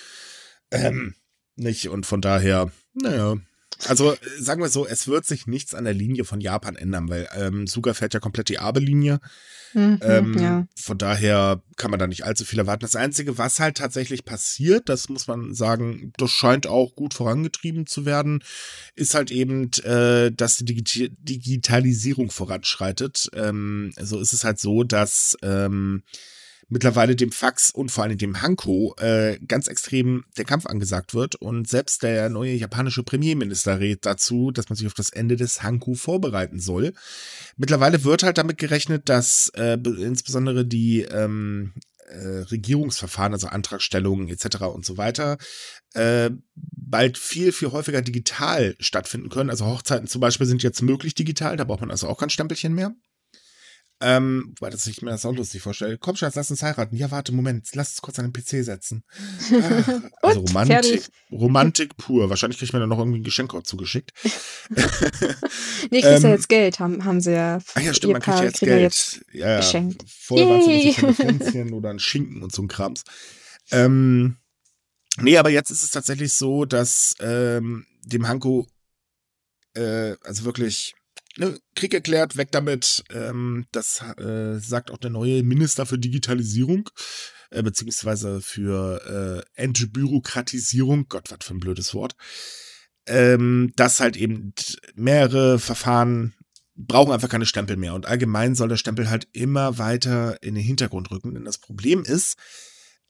[0.72, 1.16] Ähm,
[1.56, 3.36] nicht, und von daher, naja.
[3.88, 7.28] Also sagen wir so, es wird sich nichts an der Linie von Japan ändern, weil
[7.36, 9.20] ähm, Suga fährt ja komplett die Abe-Linie.
[9.74, 10.68] Mhm, ähm, ja.
[10.76, 12.82] Von daher kann man da nicht allzu viel erwarten.
[12.82, 17.88] Das Einzige, was halt tatsächlich passiert, das muss man sagen, das scheint auch gut vorangetrieben
[17.88, 18.44] zu werden,
[18.96, 23.30] ist halt eben, äh, dass die Digi Digitalisierung voranschreitet.
[23.34, 26.04] Ähm, so ist es halt so, dass ähm,
[26.72, 31.36] mittlerweile dem Fax und vor allem dem Hanko äh, ganz extrem der Kampf angesagt wird.
[31.36, 35.62] Und selbst der neue japanische Premierminister rät dazu, dass man sich auf das Ende des
[35.64, 36.94] Hanko vorbereiten soll.
[37.58, 41.74] Mittlerweile wird halt damit gerechnet, dass äh, insbesondere die ähm,
[42.08, 44.62] äh, Regierungsverfahren, also Antragstellungen etc.
[44.62, 45.38] und so weiter,
[45.94, 49.50] äh, bald viel, viel häufiger digital stattfinden können.
[49.50, 52.74] Also Hochzeiten zum Beispiel sind jetzt möglich digital, da braucht man also auch kein Stempelchen
[52.74, 52.96] mehr.
[54.02, 55.98] Ähm, weil das ich mir das auch lustig vorstelle.
[55.98, 56.96] Komm, Schatz, lass uns heiraten.
[56.96, 59.04] Ja, warte, Moment, lass uns kurz an den PC setzen.
[59.10, 59.88] Ach,
[60.22, 62.30] also Romantik, Romantik pur.
[62.30, 64.12] Wahrscheinlich kriegt man dann noch irgendwie ein Geschenk zugeschickt.
[65.92, 67.60] nee, kriegst ähm, ja jetzt Geld, haben, haben sie ja.
[67.76, 68.82] Ach ja, stimmt, man kriegt ja jetzt Geld.
[68.82, 70.04] Jetzt ja, geschenkt.
[70.08, 73.04] Vorher war es so ein Pflänzchen oder ein Schinken und so ein Krams.
[73.72, 74.38] Ähm,
[75.18, 78.68] Nee, aber jetzt ist es tatsächlich so, dass ähm, dem Hanko
[79.74, 80.96] äh, also wirklich
[81.38, 83.04] ne, Krieg erklärt, weg damit.
[83.12, 86.90] Ähm, das äh, sagt auch der neue Minister für Digitalisierung,
[87.50, 91.08] äh, beziehungsweise für äh, Entbürokratisierung.
[91.10, 92.16] Gott, was für ein blödes Wort.
[93.08, 94.54] Ähm, dass halt eben
[94.96, 96.34] mehrere Verfahren
[96.76, 97.94] brauchen einfach keine Stempel mehr.
[97.94, 101.34] Und allgemein soll der Stempel halt immer weiter in den Hintergrund rücken.
[101.34, 102.38] Denn das Problem ist,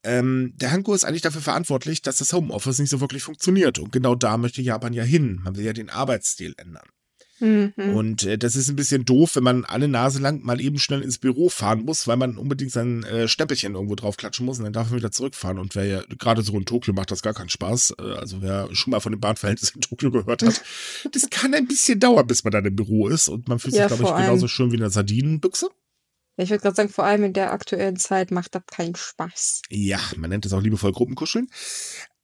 [0.04, 3.80] ähm, der Hanko ist eigentlich dafür verantwortlich, dass das Homeoffice nicht so wirklich funktioniert.
[3.80, 5.42] Und genau da möchte Japan ja hin.
[5.44, 6.88] Man will ja den Arbeitsstil ändern.
[7.41, 7.73] Mhm.
[7.95, 11.01] Und äh, das ist ein bisschen doof, wenn man alle Nase lang mal eben schnell
[11.01, 14.65] ins Büro fahren muss, weil man unbedingt sein äh, Stempelchen irgendwo drauf klatschen muss und
[14.65, 15.58] dann darf man wieder zurückfahren.
[15.58, 17.95] Und wer ja gerade so in Tokio macht das gar keinen Spaß.
[17.99, 20.62] Äh, also wer schon mal von den Bahnverhältnissen in Tokio gehört hat,
[21.12, 23.27] das kann ein bisschen dauern, bis man dann im Büro ist.
[23.27, 25.69] Und man fühlt sich, ja, glaube ich, genauso schön wie in der Sardinenbüchse.
[26.41, 29.62] Ich würde gerade sagen, vor allem in der aktuellen Zeit macht das keinen Spaß.
[29.69, 31.47] Ja, man nennt es auch liebevoll Gruppenkuscheln.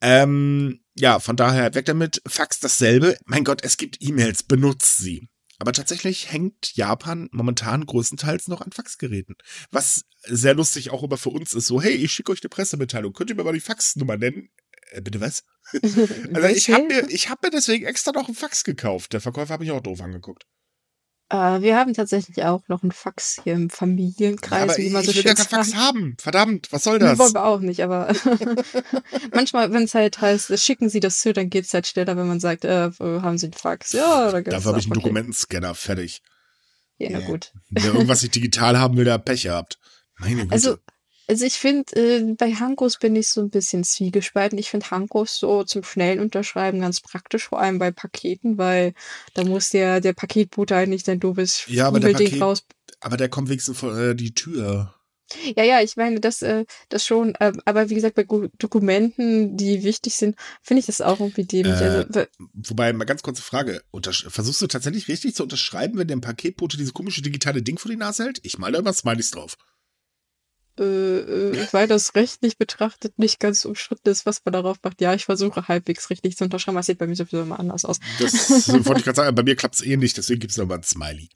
[0.02, 2.22] Ähm, ja, von daher weg damit.
[2.28, 3.18] Fax dasselbe.
[3.26, 5.30] Mein Gott, es gibt E-Mails, benutzt sie.
[5.60, 9.36] Aber tatsächlich hängt Japan momentan größtenteils noch an Faxgeräten.
[9.72, 13.14] Was sehr lustig auch immer für uns ist, so, hey, ich schicke euch eine Pressemitteilung,
[13.14, 14.50] könnt ihr mir mal die Faxnummer nennen?
[14.92, 15.44] Äh, bitte was?
[16.34, 19.14] also ich habe mir, hab mir deswegen extra noch einen Fax gekauft.
[19.14, 20.46] Der Verkäufer hat mich auch doof angeguckt.
[21.30, 24.64] Äh, wir haben tatsächlich auch noch einen Fax hier im Familienkreis.
[24.64, 26.16] Aber wie man so ich will ja keinen Fax haben.
[26.20, 27.20] Verdammt, was soll das?
[27.20, 28.14] Wollen wir auch nicht, aber
[29.34, 32.28] manchmal, wenn es halt heißt, schicken Sie das zu, dann geht es halt schneller, wenn
[32.28, 33.92] man sagt, äh, haben Sie einen Fax?
[33.92, 35.02] Ja, oder Dafür habe ich einen okay.
[35.02, 36.22] Dokumentenscanner, fertig.
[36.98, 37.20] Ja, yeah.
[37.20, 37.52] gut.
[37.70, 39.78] Wer irgendwas nicht digital haben will, der Pech gehabt.
[40.18, 40.54] Meine Güte.
[40.54, 40.78] Also,
[41.30, 44.58] also ich finde, äh, bei Hankos bin ich so ein bisschen zwiegespalten.
[44.58, 48.94] Ich finde Hankos so zum schnellen Unterschreiben ganz praktisch, vor allem bei Paketen, weil
[49.34, 52.64] da muss der, der Paketbote halt nicht sein doofes ja, aber der Paket, raus.
[53.02, 54.94] Aber der kommt wenigstens vor äh, die Tür.
[55.58, 58.24] Ja, ja, ich meine, das, äh, das schon, äh, aber wie gesagt, bei
[58.58, 61.74] Dokumenten, die wichtig sind, finde ich das auch irgendwie dämlich.
[61.74, 63.82] Also, äh, also, wobei, mal ganz kurze Frage.
[64.30, 67.98] Versuchst du tatsächlich richtig zu unterschreiben, wenn der Paketbote diese komische digitale Ding vor die
[67.98, 68.40] Nase hält?
[68.44, 69.58] Ich male da immer Smileys drauf
[70.80, 75.02] äh, äh, weil das rechtlich betrachtet nicht ganz umstritten ist, was man darauf macht.
[75.02, 76.78] Ja, ich versuche halbwegs richtig zu unterschreiben.
[76.78, 78.00] Das sieht bei mir sowieso immer anders aus.
[78.20, 78.50] Das
[78.86, 79.36] wollte ich gerade sagen.
[79.36, 81.30] Bei mir klappt es eh nicht, deswegen gibt es nochmal ein Smiley.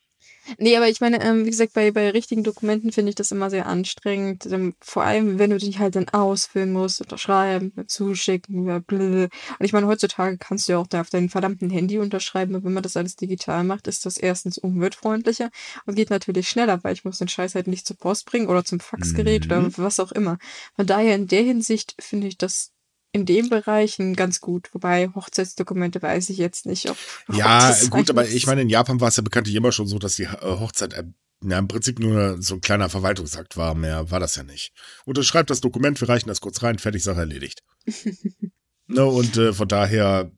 [0.57, 3.49] Nee, aber ich meine, ähm, wie gesagt, bei, bei richtigen Dokumenten finde ich das immer
[3.49, 4.45] sehr anstrengend.
[4.47, 9.23] Ähm, vor allem, wenn du dich halt dann ausfüllen musst, unterschreiben, zuschicken, blablabla.
[9.23, 12.55] Und ich meine, heutzutage kannst du ja auch da auf deinem verdammten Handy unterschreiben.
[12.55, 15.49] Und wenn man das alles digital macht, ist das erstens umweltfreundlicher
[15.85, 18.65] und geht natürlich schneller, weil ich muss den Scheiß halt nicht zur Post bringen oder
[18.65, 19.51] zum Faxgerät mhm.
[19.51, 20.37] oder was auch immer.
[20.75, 22.71] Von daher in der Hinsicht finde ich das
[23.11, 24.69] in dem Bereichen ganz gut.
[24.73, 26.97] Wobei Hochzeitsdokumente weiß ich jetzt nicht, ob.
[27.33, 30.15] Ja, gut, aber ich meine, in Japan war es ja bekanntlich immer schon so, dass
[30.15, 31.03] die äh, Hochzeit äh,
[31.43, 33.75] ja, im Prinzip nur so ein kleiner Verwaltungsakt war.
[33.75, 34.73] Mehr war das ja nicht.
[35.05, 37.63] Unterschreibt das Dokument, wir reichen das kurz rein, fertig, Sache erledigt.
[38.87, 40.31] ne, und äh, von daher,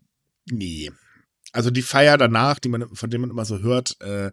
[0.50, 0.92] nee.
[1.52, 4.32] Also die Feier danach, die man, von der man immer so hört, äh,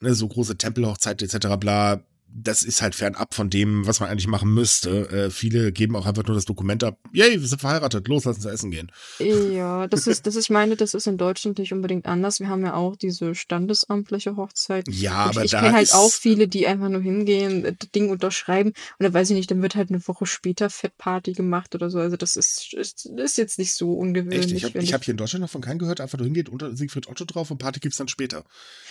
[0.00, 1.56] ne, so große Tempelhochzeit etc.
[1.58, 5.08] bla, das ist halt fernab von dem, was man eigentlich machen müsste.
[5.10, 6.98] Äh, viele geben auch einfach nur das Dokument ab.
[7.12, 8.90] Yay, wir sind verheiratet, los, lass uns essen gehen.
[9.52, 12.40] Ja, das ist, das ist, ich meine, das ist in Deutschland nicht unbedingt anders.
[12.40, 14.88] Wir haben ja auch diese standesamtliche Hochzeit.
[14.88, 15.58] Ja, ich, aber ich da.
[15.58, 19.30] Ich kenne halt auch viele, die einfach nur hingehen, das Ding unterschreiben und dann weiß
[19.30, 21.98] ich nicht, dann wird halt eine Woche später Fettparty gemacht oder so.
[21.98, 24.52] Also das ist, ist, ist jetzt nicht so ungewöhnlich.
[24.52, 24.52] Echt?
[24.52, 27.08] Ich habe hab hier in Deutschland noch von keinem gehört, einfach nur hingeht, unter Siegfried
[27.08, 28.44] Otto drauf und Party gibt's dann später.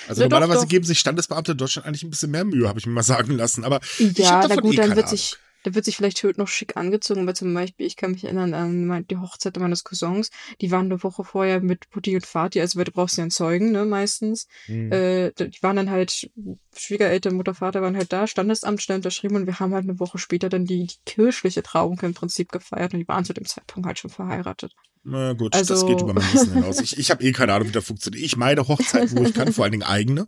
[0.07, 0.69] Also ja, normalerweise doch, doch.
[0.69, 3.30] geben sich Standesbeamte in Deutschland eigentlich ein bisschen mehr Mühe, habe ich mir mal sagen
[3.37, 3.63] lassen.
[3.63, 7.25] Aber ja, na gut, eh dann wird sich, da wird sich vielleicht noch schick angezogen,
[7.27, 11.03] weil zum Beispiel, ich kann mich erinnern an die Hochzeit meines Cousins, die waren eine
[11.03, 14.47] Woche vorher mit Putti und Vati, also weil du brauchst ja einen Zeugen, ne, meistens.
[14.67, 14.91] Mhm.
[14.91, 16.29] Äh, die waren dann halt,
[16.75, 20.17] Schwiegereltern, Mutter, Vater waren halt da, Standesamt schnell unterschrieben und wir haben halt eine Woche
[20.17, 23.87] später dann die, die kirchliche Trauung im Prinzip gefeiert und die waren zu dem Zeitpunkt
[23.87, 24.73] halt schon verheiratet.
[25.03, 26.79] Na gut, also, das geht über mein Wissen hinaus.
[26.79, 28.23] Ich, ich habe eh keine Ahnung, wie das funktioniert.
[28.23, 30.27] Ich meine Hochzeiten, wo ich kann, vor allen Dingen eigene.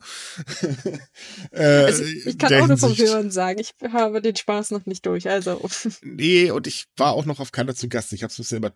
[1.52, 5.06] äh, also ich kann auch nur vom Hören sagen, ich habe den Spaß noch nicht
[5.06, 5.30] durch.
[5.30, 5.62] Also.
[6.02, 8.14] Nee, und ich war auch noch auf keiner zu Gast.
[8.14, 8.72] Ich habe es bisher immer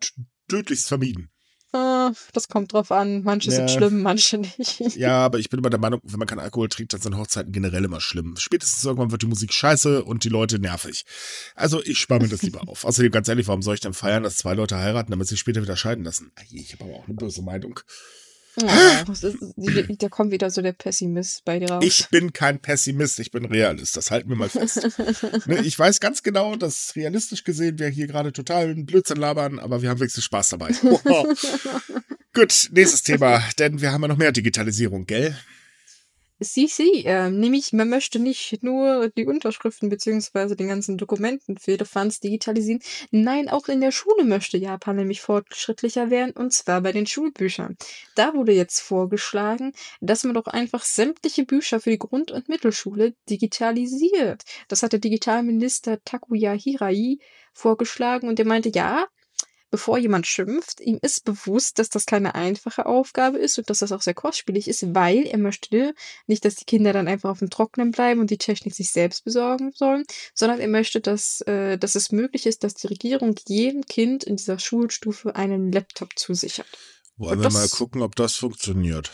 [0.47, 1.29] tödlichst vermieden.
[1.73, 3.23] Ah, das kommt drauf an.
[3.23, 3.57] Manche ja.
[3.57, 4.79] sind schlimm, manche nicht.
[4.97, 7.51] Ja, aber ich bin immer der Meinung, wenn man keinen Alkohol trinkt, dann sind Hochzeiten
[7.51, 8.35] generell immer schlimm.
[8.37, 11.05] Spätestens irgendwann wird die Musik scheiße und die Leute nervig.
[11.55, 12.85] Also ich spare mir das lieber auf.
[12.85, 15.61] Außerdem, ganz ehrlich, warum soll ich dann feiern, dass zwei Leute heiraten, damit sie später
[15.61, 16.31] wieder scheiden lassen?
[16.51, 17.79] Ich habe aber auch eine böse Meinung.
[18.59, 19.03] Ja,
[19.99, 21.83] da kommt wieder so der Pessimist bei dir raus.
[21.85, 23.95] Ich bin kein Pessimist, ich bin Realist.
[23.95, 24.87] Das halten wir mal fest.
[25.45, 29.81] ne, ich weiß ganz genau, dass realistisch gesehen wir hier gerade total Blödsinn labern, aber
[29.81, 30.71] wir haben wenigstens Spaß dabei.
[32.33, 35.37] Gut, nächstes Thema, denn wir haben ja noch mehr Digitalisierung, gell?
[36.39, 36.69] Sie,
[37.05, 42.81] äh, nämlich man möchte nicht nur die Unterschriften beziehungsweise den ganzen Dokumenten für Elephants digitalisieren.
[43.09, 47.75] Nein, auch in der Schule möchte Japan nämlich fortschrittlicher werden und zwar bei den Schulbüchern.
[48.13, 53.15] Da wurde jetzt vorgeschlagen, dass man doch einfach sämtliche Bücher für die Grund- und Mittelschule
[53.29, 54.43] digitalisiert.
[54.67, 57.17] Das hat der Digitalminister Takuya Hirai
[57.53, 59.07] vorgeschlagen und der meinte, ja,
[59.69, 63.91] bevor jemand schimpft, ihm ist bewusst, dass das keine einfache Aufgabe ist und dass das
[63.91, 65.93] auch sehr kostspielig ist, weil er möchte
[66.25, 69.25] nicht, dass die Kinder dann einfach auf dem Trocknen bleiben und die Technik sich selbst
[69.25, 70.03] besorgen sollen,
[70.33, 74.37] sondern er möchte, dass, äh, dass es möglich ist, dass die Regierung jedem Kind in
[74.37, 76.67] dieser Schulstufe einen Laptop zusichert.
[77.17, 79.11] Wollen wir mal gucken, ob das funktioniert.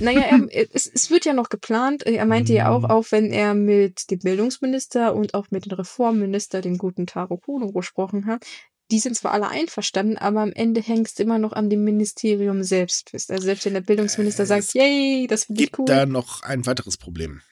[0.00, 2.04] Naja, er, es, es wird ja noch geplant.
[2.04, 2.86] Er meinte ja auch, mhm.
[2.86, 7.72] auch wenn er mit dem Bildungsminister und auch mit dem Reformminister, dem guten Taro Kono,
[7.72, 8.44] gesprochen hat,
[8.90, 12.62] die sind zwar alle einverstanden, aber am Ende hängt es immer noch an dem Ministerium
[12.62, 13.30] selbst fest.
[13.30, 15.84] Also selbst wenn der Bildungsminister äh, sagt, yay, das finde ich cool.
[15.84, 17.42] Gibt da noch ein weiteres Problem.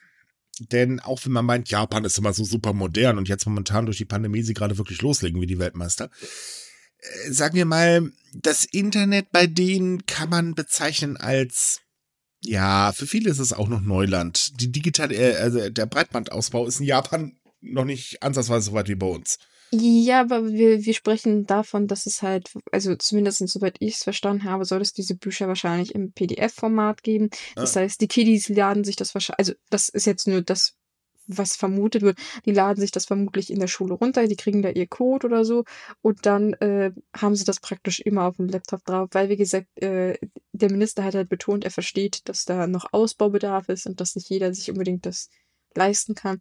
[0.59, 3.97] Denn auch wenn man meint, Japan ist immer so super modern und jetzt momentan durch
[3.97, 6.09] die Pandemie sie gerade wirklich loslegen wie die Weltmeister,
[6.99, 11.81] äh, sagen wir mal, das Internet bei denen kann man bezeichnen als
[12.41, 14.61] ja, für viele ist es auch noch Neuland.
[14.61, 18.95] Die digitale, äh, also der Breitbandausbau ist in Japan noch nicht ansatzweise so weit wie
[18.95, 19.39] bei uns.
[19.71, 24.45] Ja, aber wir, wir sprechen davon, dass es halt, also zumindest soweit ich es verstanden
[24.45, 27.29] habe, soll es diese Bücher wahrscheinlich im PDF-Format geben.
[27.55, 27.81] Das ah.
[27.81, 30.75] heißt, die Kiddies laden sich das wahrscheinlich, also das ist jetzt nur das,
[31.27, 34.69] was vermutet wird, die laden sich das vermutlich in der Schule runter, die kriegen da
[34.69, 35.65] ihr Code oder so
[36.01, 39.67] und dann äh, haben sie das praktisch immer auf dem Laptop drauf, weil wie gesagt,
[39.81, 40.17] äh,
[40.53, 44.29] der Minister hat halt betont, er versteht, dass da noch Ausbaubedarf ist und dass nicht
[44.29, 45.29] jeder sich unbedingt das
[45.75, 46.39] leisten kann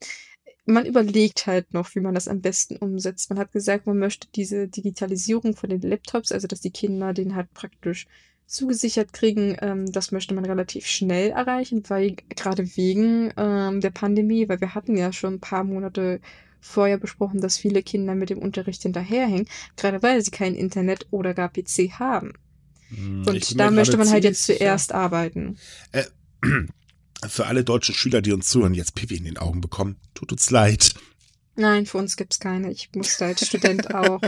[0.66, 3.30] man überlegt halt noch, wie man das am besten umsetzt.
[3.30, 7.34] Man hat gesagt, man möchte diese Digitalisierung von den Laptops, also dass die Kinder den
[7.34, 8.06] halt praktisch
[8.46, 14.48] zugesichert kriegen, ähm, das möchte man relativ schnell erreichen, weil gerade wegen ähm, der Pandemie,
[14.48, 16.20] weil wir hatten ja schon ein paar Monate
[16.60, 21.34] vorher besprochen, dass viele Kinder mit dem Unterricht hinterherhängen, gerade weil sie kein Internet oder
[21.34, 22.34] gar PC haben.
[22.88, 24.96] Hm, Und da möchte man halt jetzt zuerst ja.
[24.96, 25.58] arbeiten.
[25.92, 26.04] Äh,
[27.28, 30.50] für alle deutschen Schüler, die uns zuhören, jetzt Pipi in den Augen bekommen, tut uns
[30.50, 30.94] leid.
[31.58, 32.70] Nein, für uns gibt's keine.
[32.70, 34.20] Ich musste als Student auch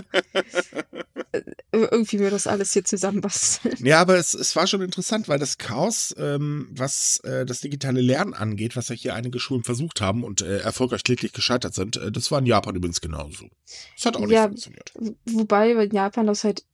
[1.33, 3.77] äh, irgendwie mir das alles hier zusammenbasteln.
[3.85, 8.01] Ja, aber es, es war schon interessant, weil das Chaos, ähm, was äh, das digitale
[8.01, 11.97] Lernen angeht, was ja hier einige Schulen versucht haben und äh, erfolgreich kläglich gescheitert sind,
[11.99, 13.51] äh, das war in Japan übrigens genauso.
[13.95, 14.95] Das hat auch nicht ja, funktioniert.
[15.27, 16.65] Wobei in Japan das halt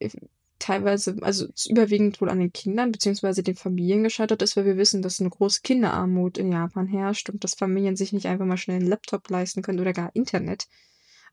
[0.59, 5.01] teilweise, also überwiegend wohl an den Kindern beziehungsweise den Familien gescheitert ist, weil wir wissen,
[5.01, 8.77] dass eine große Kinderarmut in Japan herrscht und dass Familien sich nicht einfach mal schnell
[8.77, 10.67] einen Laptop leisten können oder gar Internet.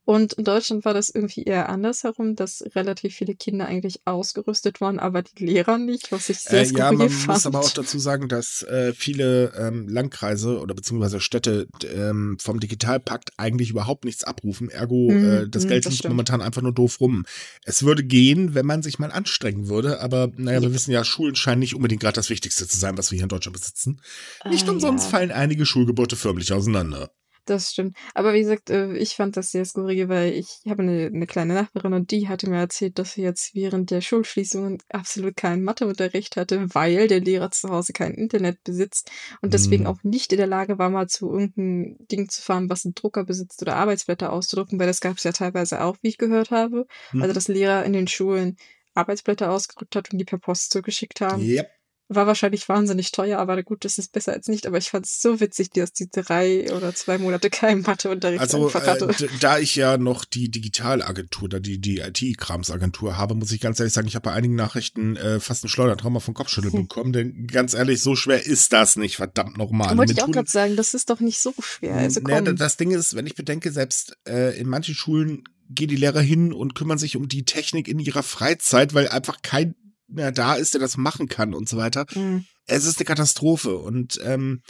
[0.04, 4.98] Und in Deutschland war das irgendwie eher andersherum, dass relativ viele Kinder eigentlich ausgerüstet waren,
[4.98, 7.26] aber die Lehrer nicht, was ich sehr äh, Ja, man fand.
[7.28, 12.58] muss aber auch dazu sagen, dass äh, viele ähm, Landkreise oder beziehungsweise Städte ähm, vom
[12.58, 14.70] Digitalpakt eigentlich überhaupt nichts abrufen.
[14.70, 17.24] Ergo, mm, äh, das mm, Geld liegt momentan einfach nur doof rum.
[17.64, 20.62] Es würde gehen, wenn man sich mal anstrengen würde, aber naja, ja.
[20.62, 23.24] wir wissen ja, Schulen scheinen nicht unbedingt gerade das Wichtigste zu sein, was wir hier
[23.24, 24.00] in Deutschland besitzen.
[24.48, 25.10] Nicht ah, umsonst ja.
[25.10, 27.10] fallen einige Schulgebäude förmlich auseinander.
[27.44, 27.96] Das stimmt.
[28.14, 31.54] Aber wie gesagt, äh, ich fand das sehr skurril, weil ich habe eine, eine kleine
[31.54, 36.36] Nachbarin und die hatte mir erzählt, dass sie jetzt während der Schulschließungen absolut keinen Matheunterricht
[36.36, 39.88] hatte, weil der Lehrer zu Hause kein Internet besitzt und deswegen mhm.
[39.88, 43.24] auch nicht in der Lage war, mal zu irgendeinem Ding zu fahren, was einen Drucker
[43.24, 46.86] besitzt oder Arbeitsblätter auszudrucken, weil das gab es ja teilweise auch, wie ich gehört habe.
[47.10, 47.22] Mhm.
[47.22, 48.56] Also, dass Lehrer in den Schulen
[48.94, 51.42] Arbeitsblätter ausgedrückt hat und die per Post zugeschickt haben.
[51.42, 51.70] Yep.
[52.08, 54.66] War wahrscheinlich wahnsinnig teuer, aber gut, das ist besser als nicht.
[54.66, 58.66] Aber ich fand es so witzig, dass die drei oder zwei Monate kein Matheunterricht also,
[58.66, 59.08] einfach hatte.
[59.08, 63.80] Äh, da ich ja noch die Digitalagentur, da die, die IT-Kramsagentur habe, muss ich ganz
[63.80, 66.82] ehrlich sagen, ich habe bei einigen Nachrichten äh, fast ein Schleudertrauma vom Kopfschütteln hm.
[66.82, 67.12] bekommen.
[67.12, 69.96] Denn ganz ehrlich, so schwer ist das nicht, verdammt nochmal.
[69.96, 71.94] Wollte ich auch gerade sagen, das ist doch nicht so schwer.
[71.94, 72.32] Also komm.
[72.32, 76.20] Ja, das Ding ist, wenn ich bedenke, selbst äh, in manchen Schulen gehen die Lehrer
[76.20, 79.74] hin und kümmern sich um die Technik in ihrer Freizeit, weil einfach kein
[80.12, 82.06] mehr da ist, der das machen kann und so weiter.
[82.14, 82.44] Mhm.
[82.66, 83.76] Es ist eine Katastrophe.
[83.76, 84.62] Und ähm,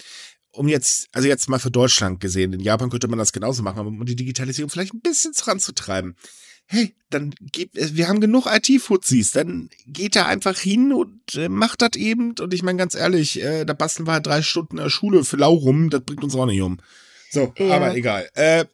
[0.53, 3.79] um jetzt, also jetzt mal für Deutschland gesehen, in Japan könnte man das genauso machen,
[3.79, 6.17] aber um die Digitalisierung vielleicht ein bisschen voranzutreiben.
[6.67, 11.49] Hey, dann gibt äh, wir haben genug IT-Fuzis, dann geht da einfach hin und äh,
[11.49, 12.35] macht das eben.
[12.39, 15.25] Und ich meine ganz ehrlich, äh, da basteln wir halt drei Stunden in der Schule
[15.25, 16.79] für lau rum, das bringt uns auch nicht um.
[17.31, 17.77] So, ja.
[17.77, 18.29] aber egal.
[18.35, 18.67] Äh,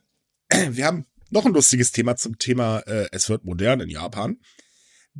[0.70, 4.38] wir haben noch ein lustiges Thema zum Thema, äh, es wird modern in Japan.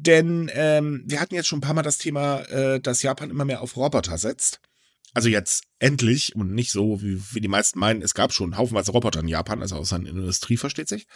[0.01, 3.45] Denn ähm, wir hatten jetzt schon ein paar Mal das Thema, äh, dass Japan immer
[3.45, 4.61] mehr auf Roboter setzt.
[5.15, 8.93] also jetzt endlich und nicht so, wie, wie die meisten meinen, es gab schon haufenweise
[8.93, 11.07] Roboter in Japan, also außer in der Industrie, versteht sich.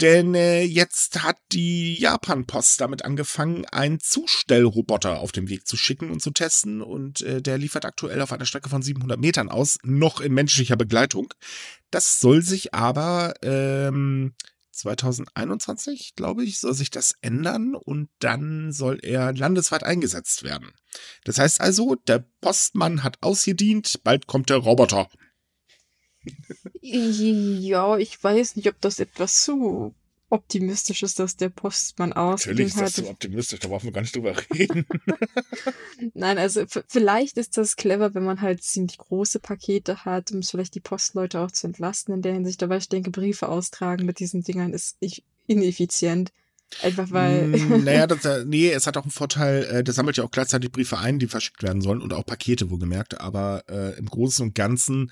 [0.00, 6.10] Denn äh, jetzt hat die Japan-Post damit angefangen, einen Zustellroboter auf dem Weg zu schicken
[6.10, 6.80] und zu testen.
[6.82, 10.76] Und äh, der liefert aktuell auf einer Strecke von 700 Metern aus, noch in menschlicher
[10.76, 11.32] Begleitung.
[11.90, 14.34] Das soll sich aber ähm,
[14.78, 20.72] 2021, glaube ich, soll sich das ändern und dann soll er landesweit eingesetzt werden.
[21.24, 25.08] Das heißt also, der Postmann hat ausgedient, bald kommt der Roboter.
[26.80, 29.94] Ja, ich weiß nicht, ob das etwas zu
[30.30, 32.46] optimistisch ist, dass der Postmann hat.
[32.46, 34.86] Natürlich ist das zu optimistisch, da brauchen wir gar nicht drüber reden.
[36.14, 40.74] Nein, also vielleicht ist das clever, wenn man halt ziemlich große Pakete hat, um vielleicht
[40.74, 42.62] die Postleute auch zu entlasten in der Hinsicht.
[42.62, 44.98] Aber ich denke, Briefe austragen mit diesen Dingern ist
[45.46, 46.32] ineffizient.
[46.82, 47.46] Einfach weil.
[47.46, 50.30] Mm, naja, das, äh, nee, es hat auch einen Vorteil, äh, der sammelt ja auch
[50.30, 53.20] gleichzeitig Briefe ein, die verschickt werden sollen und auch Pakete, wohlgemerkt.
[53.20, 55.10] Aber äh, im Großen und Ganzen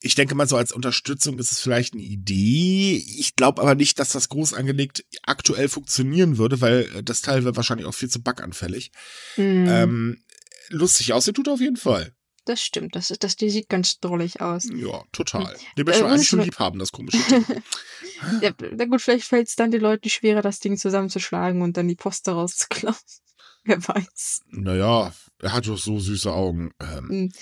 [0.00, 2.96] ich denke mal, so als Unterstützung ist es vielleicht eine Idee.
[2.96, 7.44] Ich glaube aber nicht, dass das groß angelegt aktuell funktionieren würde, weil äh, das Teil
[7.44, 8.90] wäre wahrscheinlich auch viel zu bugganfällig.
[9.36, 9.66] Mm.
[9.68, 10.22] Ähm,
[10.68, 12.12] lustig aussehen tut auf jeden Fall.
[12.46, 14.68] Das stimmt, das, das die sieht ganz drollig aus.
[14.72, 15.48] Ja, total.
[15.48, 15.60] Hm.
[15.76, 17.44] Den möchte äh, eigentlich schon lieb haben, das komische Ding.
[18.40, 21.88] ja, na gut, vielleicht fällt es dann den Leuten schwerer, das Ding zusammenzuschlagen und dann
[21.88, 22.94] die Post daraus zu klauen.
[23.64, 24.42] Wer weiß.
[24.50, 26.70] Naja, er hat doch so süße Augen.
[26.78, 27.32] Ähm, hm.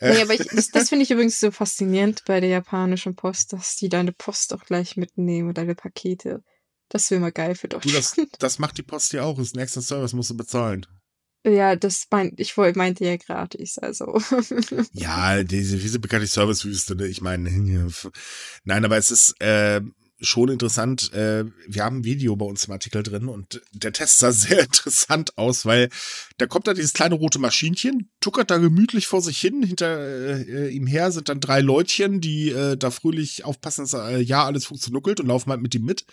[0.00, 3.76] Nee, aber ich, das, das finde ich übrigens so faszinierend bei der japanischen Post, dass
[3.76, 6.42] die deine Post auch gleich mitnehmen, deine Pakete.
[6.88, 8.16] Das wäre mal geil für Deutschland.
[8.16, 9.36] Du, das, das macht die Post ja auch.
[9.36, 10.86] Das ist ein extra Service, musst du bezahlen.
[11.46, 14.18] Ja, das meint, ich meinte ja gratis, also.
[14.92, 17.06] ja, diese, diese bekannte Servicewüste, ne?
[17.06, 17.50] ich meine,
[18.64, 19.82] nein, aber es ist, äh,
[20.20, 21.12] schon interessant.
[21.12, 24.60] Äh, wir haben ein Video bei uns im Artikel drin und der Test sah sehr
[24.60, 25.88] interessant aus, weil
[26.38, 29.62] da kommt da dieses kleine rote Maschinchen, tuckert da gemütlich vor sich hin.
[29.62, 34.20] Hinter äh, ihm her sind dann drei Leutchen, die äh, da fröhlich aufpassen, dass äh,
[34.20, 36.06] ja alles funktioniert und laufen halt mit ihm mit.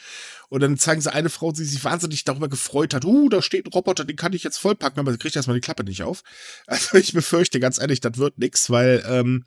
[0.49, 3.05] Und dann zeigen sie eine Frau, die sich wahnsinnig darüber gefreut hat.
[3.05, 5.61] Uh, da steht ein Roboter, den kann ich jetzt vollpacken, aber sie kriegt erstmal die
[5.61, 6.23] Klappe nicht auf.
[6.67, 9.45] Also ich befürchte ganz ehrlich, das wird nix, weil ähm,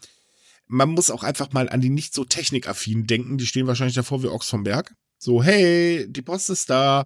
[0.74, 3.38] man muss auch einfach mal an die nicht so technikaffinen denken.
[3.38, 4.94] Die stehen wahrscheinlich davor wie Ochs vom Berg.
[5.18, 7.04] So, hey, die Post ist da.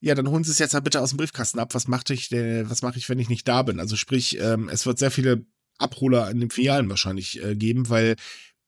[0.00, 1.74] Ja, dann holen Sie es jetzt halt bitte aus dem Briefkasten ab.
[1.74, 3.78] Was mache ich, denn, was mache ich, wenn ich nicht da bin?
[3.78, 5.44] Also sprich, ähm, es wird sehr viele
[5.78, 8.16] Abholer in den Filialen wahrscheinlich äh, geben, weil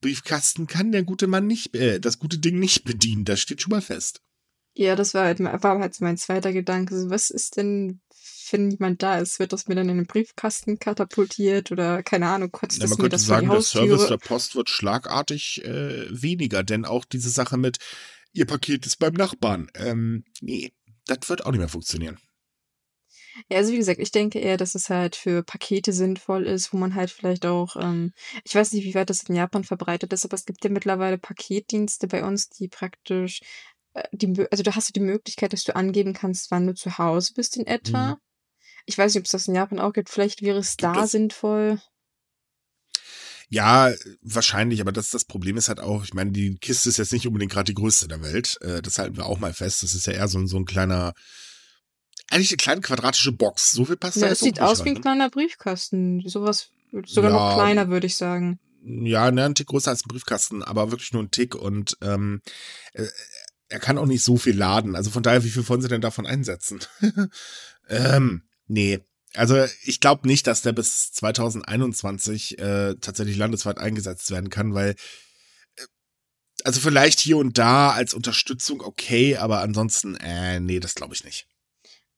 [0.01, 3.25] Briefkasten kann der gute Mann nicht, äh, das gute Ding nicht bedienen.
[3.25, 4.21] Das steht schon mal fest.
[4.77, 7.09] Ja, das war halt, war halt mein zweiter Gedanke.
[7.09, 8.01] Was ist denn,
[8.53, 12.51] wenn jemand da ist, wird das mir dann in den Briefkasten katapultiert oder keine Ahnung,
[12.53, 13.87] kotzt ja, das mir das sagen, vor die Haustüre?
[13.87, 17.79] Der Service der Post wird schlagartig äh, weniger, denn auch diese Sache mit,
[18.33, 20.73] ihr Paket ist beim Nachbarn, ähm, nee,
[21.07, 22.19] das wird auch nicht mehr funktionieren.
[23.49, 26.77] Ja, also wie gesagt, ich denke eher, dass es halt für Pakete sinnvoll ist, wo
[26.77, 28.13] man halt vielleicht auch, ähm,
[28.45, 31.19] ich weiß nicht, wie weit das in Japan verbreitet ist, aber es gibt ja mittlerweile
[31.19, 33.41] Paketdienste bei uns, die praktisch
[33.95, 36.99] äh, die, also da hast du die Möglichkeit, dass du angeben kannst, wann du zu
[36.99, 38.13] Hause bist in etwa.
[38.13, 38.17] Mhm.
[38.87, 40.11] Ich weiß nicht, ob es das in Japan auch gibt.
[40.11, 41.13] Vielleicht wäre es da das?
[41.13, 41.81] sinnvoll.
[43.49, 43.93] Ja,
[44.23, 47.27] wahrscheinlich, aber das, das Problem ist halt auch, ich meine, die Kiste ist jetzt nicht
[47.27, 48.59] unbedingt gerade die größte der Welt.
[48.63, 49.83] Äh, das halten wir auch mal fest.
[49.83, 51.15] Das ist ja eher so, so ein kleiner,
[52.31, 53.73] eigentlich eine kleine quadratische Box.
[53.73, 55.01] So viel passt ja, da Es sieht aus wie ein ne?
[55.01, 56.23] kleiner Briefkasten.
[56.27, 56.71] Sowas,
[57.07, 58.59] sogar ja, noch kleiner, würde ich sagen.
[58.83, 62.43] Ja, ne, ein Tick größer als ein Briefkasten, aber wirklich nur ein Tick und ähm,
[62.93, 63.07] äh,
[63.69, 64.95] er kann auch nicht so viel laden.
[64.95, 66.81] Also von daher, wie viel wollen sie denn davon einsetzen?
[67.89, 69.01] ähm, Nee,
[69.35, 74.91] also ich glaube nicht, dass der bis 2021 äh, tatsächlich landesweit eingesetzt werden kann, weil
[75.77, 75.87] äh,
[76.63, 81.25] also vielleicht hier und da als Unterstützung okay, aber ansonsten, äh, nee, das glaube ich
[81.25, 81.49] nicht.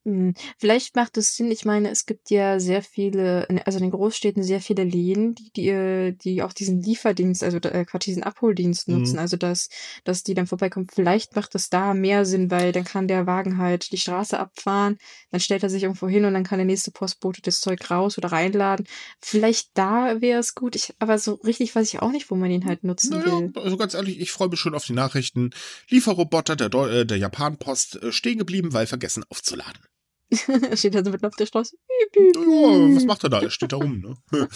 [0.07, 3.91] Hm, vielleicht macht es Sinn, ich meine, es gibt ja sehr viele, also in den
[3.91, 8.23] Großstädten sehr viele Läden, die, die, äh, die auch diesen Lieferdienst, also äh, quasi diesen
[8.23, 9.19] Abholdienst nutzen, mhm.
[9.19, 9.67] also dass,
[10.05, 10.87] dass die dann vorbeikommen.
[10.89, 14.97] Vielleicht macht es da mehr Sinn, weil dann kann der Wagen halt die Straße abfahren,
[15.31, 18.17] dann stellt er sich irgendwo hin und dann kann der nächste Postbote das Zeug raus
[18.17, 18.87] oder reinladen.
[19.19, 22.49] Vielleicht da wäre es gut, ich, aber so richtig weiß ich auch nicht, wo man
[22.49, 23.51] ihn halt nutzen naja, will.
[23.55, 25.49] Also ganz ehrlich, ich freue mich schon auf die Nachrichten.
[25.89, 29.81] Lieferroboter der, äh, der Japan-Post äh, stehen geblieben, weil vergessen aufzuladen.
[30.29, 31.77] Er steht also mitten auf der Straße.
[32.15, 33.41] Ja, was macht er da?
[33.41, 34.17] Er steht da rum, ne?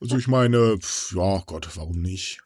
[0.00, 0.78] Also ich meine,
[1.14, 2.40] ja Gott, warum nicht?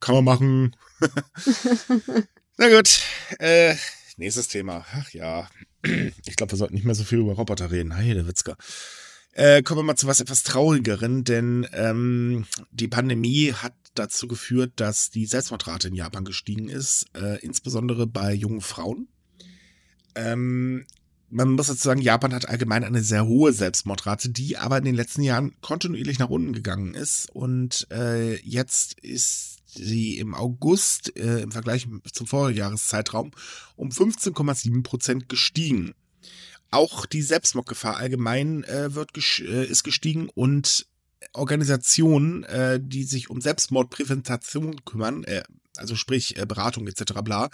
[0.00, 0.76] Kann man machen.
[2.58, 3.00] Na gut,
[3.38, 3.74] äh,
[4.16, 4.84] nächstes Thema.
[4.92, 5.48] Ach ja,
[5.82, 7.92] ich glaube, wir sollten nicht mehr so viel über Roboter reden.
[7.92, 8.56] Hey, der Witzka.
[9.32, 14.72] Äh, kommen wir mal zu was etwas Traurigeren, denn ähm, die Pandemie hat dazu geführt,
[14.76, 19.08] dass die Selbstmordrate in Japan gestiegen ist, äh, insbesondere bei jungen Frauen.
[20.14, 20.86] Ähm,
[21.32, 24.94] man muss dazu sagen, Japan hat allgemein eine sehr hohe Selbstmordrate, die aber in den
[24.94, 27.30] letzten Jahren kontinuierlich nach unten gegangen ist.
[27.30, 33.30] Und äh, jetzt ist sie im August äh, im Vergleich zum Vorjahreszeitraum
[33.76, 35.94] um 15,7 Prozent gestiegen.
[36.70, 39.10] Auch die Selbstmordgefahr allgemein äh, wird
[39.40, 40.86] äh, ist gestiegen und
[41.32, 45.42] Organisationen, äh, die sich um Selbstmordprävention kümmern, äh,
[45.76, 47.14] also sprich äh, Beratung etc.
[47.24, 47.48] bla,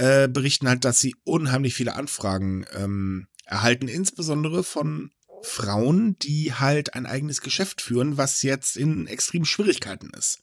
[0.00, 5.10] äh, berichten halt, dass sie unheimlich viele Anfragen ähm, erhalten, insbesondere von
[5.42, 10.42] Frauen, die halt ein eigenes Geschäft führen, was jetzt in extremen Schwierigkeiten ist.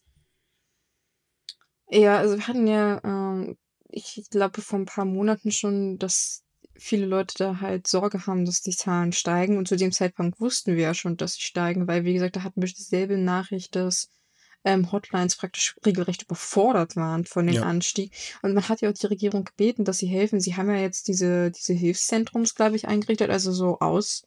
[1.90, 3.58] Ja, also wir hatten ja, ähm,
[3.90, 6.44] ich glaube, vor ein paar Monaten schon, dass
[6.76, 9.58] viele Leute da halt Sorge haben, dass die Zahlen steigen.
[9.58, 12.44] Und zu dem Zeitpunkt wussten wir ja schon, dass sie steigen, weil, wie gesagt, da
[12.44, 14.10] hatten wir dieselbe Nachricht, dass
[14.64, 17.64] ähm, Hotlines praktisch regelrecht überfordert waren von dem ja.
[17.64, 18.12] Anstieg.
[18.42, 20.40] Und man hat ja auch die Regierung gebeten, dass sie helfen.
[20.40, 24.24] Sie haben ja jetzt diese, diese Hilfszentrums, glaube ich, eingerichtet, also so aus,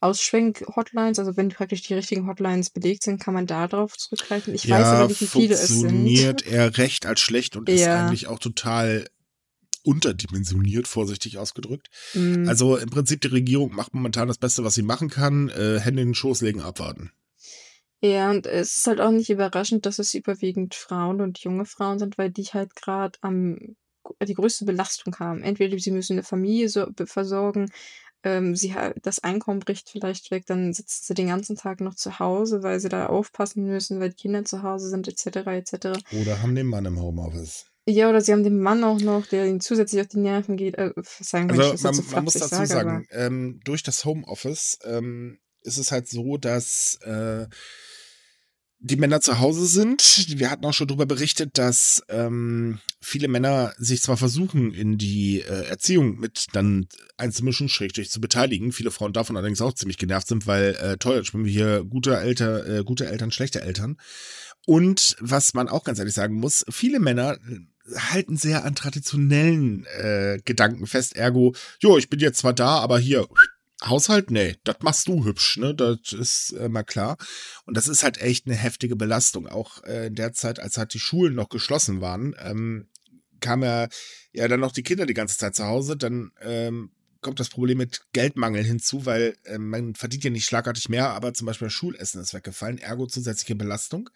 [0.00, 4.54] Ausschwenk-Hotlines, also wenn praktisch die richtigen Hotlines belegt sind, kann man darauf zurückgreifen.
[4.54, 5.80] Ich ja, weiß aber nicht, wie viele es sind.
[5.80, 7.74] Funktioniert eher recht als schlecht und ja.
[7.74, 9.06] ist eigentlich auch total
[9.82, 11.88] unterdimensioniert, vorsichtig ausgedrückt.
[12.14, 12.48] Mm.
[12.48, 15.48] Also im Prinzip die Regierung macht momentan das Beste, was sie machen kann.
[15.50, 17.12] Äh, Hände in den Schoß legen, abwarten.
[18.02, 21.98] Ja, und es ist halt auch nicht überraschend, dass es überwiegend Frauen und junge Frauen
[21.98, 23.76] sind, weil die halt gerade am
[24.22, 25.42] die größte Belastung haben.
[25.42, 27.70] Entweder sie müssen eine Familie so versorgen,
[28.22, 32.18] ähm, sie das Einkommen bricht vielleicht weg, dann sitzen sie den ganzen Tag noch zu
[32.18, 35.46] Hause, weil sie da aufpassen müssen, weil die Kinder zu Hause sind, etc.
[35.46, 35.98] etc.
[36.20, 37.66] Oder haben den Mann im Homeoffice.
[37.86, 40.76] Ja, oder sie haben den Mann auch noch, der ihnen zusätzlich auf die Nerven geht.
[40.76, 45.38] Äh, sagen also man, so man muss dazu sage, sagen, ähm, durch das Homeoffice ähm,
[45.62, 47.46] ist es halt so, dass äh,
[48.82, 50.26] die Männer zu Hause sind.
[50.38, 55.40] Wir hatten auch schon darüber berichtet, dass ähm, viele Männer sich zwar versuchen, in die
[55.40, 58.72] äh, Erziehung mit dann einzumischen, schrägstrich zu beteiligen.
[58.72, 61.84] Viele Frauen davon allerdings auch ziemlich genervt sind, weil äh, toll, jetzt spielen wir hier
[61.84, 63.98] gute, Elter, äh, gute Eltern, schlechte Eltern.
[64.66, 67.38] Und was man auch ganz ehrlich sagen muss, viele Männer
[67.94, 71.16] halten sehr an traditionellen äh, Gedanken fest.
[71.16, 73.26] Ergo, jo, ich bin jetzt zwar da, aber hier
[73.82, 75.74] Haushalt, nee, das machst du hübsch, ne?
[75.74, 77.16] Das ist äh, mal klar.
[77.64, 79.46] Und das ist halt echt eine heftige Belastung.
[79.46, 82.88] Auch äh, in der Zeit, als halt die Schulen noch geschlossen waren, ähm,
[83.40, 83.88] kam ja,
[84.32, 85.96] ja dann noch die Kinder die ganze Zeit zu Hause.
[85.96, 90.88] Dann ähm, kommt das Problem mit Geldmangel hinzu, weil äh, man verdient ja nicht schlagartig
[90.88, 94.10] mehr, aber zum Beispiel Schulessen ist weggefallen, ergo zusätzliche Belastung.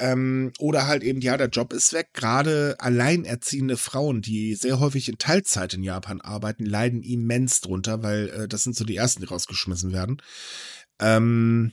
[0.00, 2.08] Ähm, oder halt eben, ja, der Job ist weg.
[2.14, 8.28] Gerade alleinerziehende Frauen, die sehr häufig in Teilzeit in Japan arbeiten, leiden immens drunter, weil
[8.30, 10.22] äh, das sind so die ersten, die rausgeschmissen werden.
[10.98, 11.72] Ähm,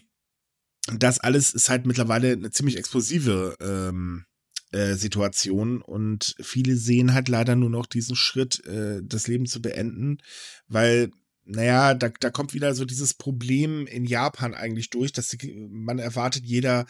[0.93, 4.25] das alles ist halt mittlerweile eine ziemlich explosive ähm,
[4.71, 9.61] äh, Situation und viele sehen halt leider nur noch diesen Schritt, äh, das Leben zu
[9.61, 10.19] beenden,
[10.67, 11.11] weil
[11.49, 15.97] naja, da, da kommt wieder so dieses Problem in Japan eigentlich durch, dass die, man
[15.97, 16.86] erwartet, jeder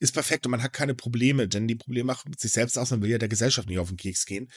[0.00, 3.02] ist perfekt und man hat keine Probleme, denn die Probleme machen sich selbst aus, man
[3.02, 4.50] will ja der Gesellschaft nicht auf den Keks gehen.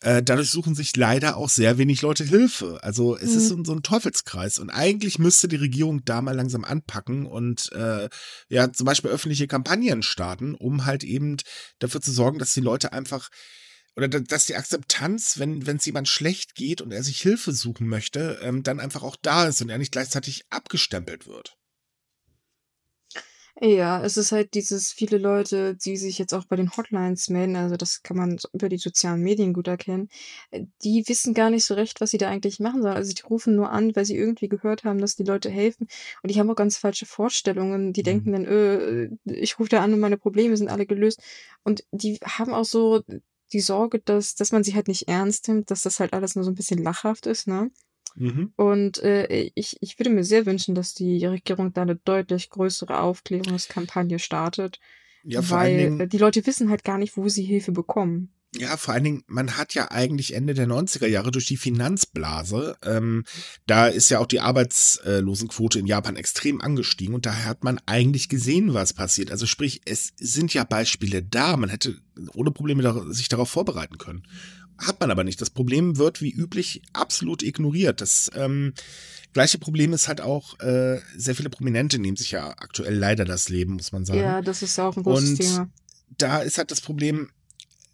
[0.00, 2.78] Äh, dadurch suchen sich leider auch sehr wenig Leute Hilfe.
[2.82, 3.36] Also es mhm.
[3.36, 7.70] ist so, so, ein Teufelskreis und eigentlich müsste die Regierung da mal langsam anpacken und
[7.72, 8.08] äh,
[8.48, 11.36] ja zum Beispiel öffentliche Kampagnen starten, um halt eben
[11.80, 13.28] dafür zu sorgen, dass die Leute einfach
[13.96, 17.88] oder dass die Akzeptanz, wenn wenn es jemand schlecht geht und er sich Hilfe suchen
[17.88, 21.56] möchte, ähm, dann einfach auch da ist und er nicht gleichzeitig abgestempelt wird.
[23.58, 27.56] Ja, es ist halt dieses viele Leute, die sich jetzt auch bei den Hotlines melden,
[27.56, 30.10] also das kann man über die sozialen Medien gut erkennen,
[30.50, 32.94] äh, die wissen gar nicht so recht, was sie da eigentlich machen sollen.
[32.96, 35.88] Also die rufen nur an, weil sie irgendwie gehört haben, dass die Leute helfen.
[36.22, 37.94] Und die haben auch ganz falsche Vorstellungen.
[37.94, 38.04] Die mhm.
[38.04, 41.22] denken dann, äh, ich rufe da an und meine Probleme sind alle gelöst.
[41.62, 43.02] Und die haben auch so
[43.52, 46.44] die Sorge, dass, dass man sie halt nicht ernst nimmt, dass das halt alles nur
[46.44, 47.70] so ein bisschen lachhaft ist, ne?
[48.16, 48.52] Mhm.
[48.56, 53.00] Und äh, ich, ich würde mir sehr wünschen, dass die Regierung da eine deutlich größere
[53.00, 54.80] Aufklärungskampagne startet.
[55.22, 58.32] Ja, weil Dingen, äh, die Leute wissen halt gar nicht, wo sie Hilfe bekommen.
[58.54, 62.78] Ja, vor allen Dingen, man hat ja eigentlich Ende der 90er Jahre durch die Finanzblase,
[62.84, 63.24] ähm,
[63.66, 68.30] da ist ja auch die Arbeitslosenquote in Japan extrem angestiegen und daher hat man eigentlich
[68.30, 69.30] gesehen, was passiert.
[69.30, 71.96] Also sprich, es sind ja Beispiele da, man hätte
[72.32, 74.22] ohne Probleme sich darauf vorbereiten können
[74.78, 75.40] hat man aber nicht.
[75.40, 78.00] Das Problem wird wie üblich absolut ignoriert.
[78.00, 78.74] Das ähm,
[79.32, 83.48] gleiche Problem ist halt auch, äh, sehr viele Prominente nehmen sich ja aktuell leider das
[83.48, 84.20] Leben, muss man sagen.
[84.20, 85.68] Ja, das ist auch ein großes Und Thema.
[86.18, 87.30] Da ist halt das Problem,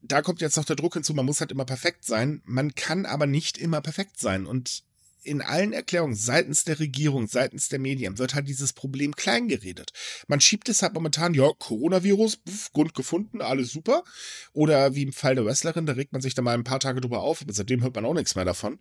[0.03, 2.43] da kommt jetzt noch der Druck hinzu, man muss halt immer perfekt sein.
[2.45, 4.47] Man kann aber nicht immer perfekt sein.
[4.47, 4.83] Und
[5.25, 9.93] in allen Erklärungen seitens der Regierung, seitens der Medien wird halt dieses Problem kleingeredet.
[10.29, 14.05] Man schiebt es halt momentan, ja, Coronavirus, pf, Grund gefunden, alles super.
[14.53, 17.01] Oder wie im Fall der Wrestlerin, da regt man sich da mal ein paar Tage
[17.01, 18.79] drüber auf, aber seitdem hört man auch nichts mehr davon.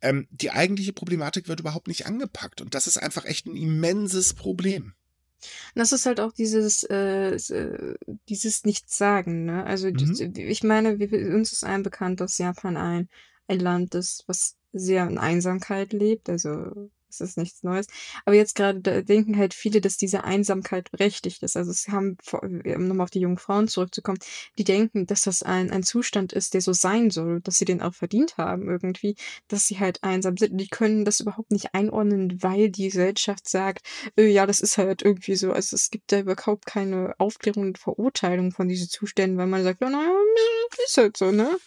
[0.00, 4.34] Ähm, die eigentliche Problematik wird überhaupt nicht angepackt und das ist einfach echt ein immenses
[4.34, 4.94] Problem.
[5.74, 7.94] Das ist halt auch dieses, äh, äh
[8.28, 9.64] dieses Nichtsagen, ne?
[9.64, 10.32] Also, mhm.
[10.36, 13.08] ich meine, wir, uns ist allen bekannt, dass Japan ein,
[13.46, 16.28] ein Land ist, was sehr in Einsamkeit lebt.
[16.28, 17.86] Also das ist nichts Neues.
[18.24, 21.56] Aber jetzt gerade denken halt viele, dass diese Einsamkeit berechtigt ist.
[21.56, 24.18] Also es haben, um nochmal auf die jungen Frauen zurückzukommen,
[24.58, 27.82] die denken, dass das ein, ein Zustand ist, der so sein soll, dass sie den
[27.82, 29.16] auch verdient haben irgendwie,
[29.48, 30.58] dass sie halt einsam sind.
[30.60, 35.02] Die können das überhaupt nicht einordnen, weil die Gesellschaft sagt, äh, ja, das ist halt
[35.02, 35.52] irgendwie so.
[35.52, 39.80] Also es gibt da überhaupt keine Aufklärung und Verurteilung von diesen Zuständen, weil man sagt,
[39.80, 40.12] ja, naja,
[40.84, 41.58] ist halt so, ne?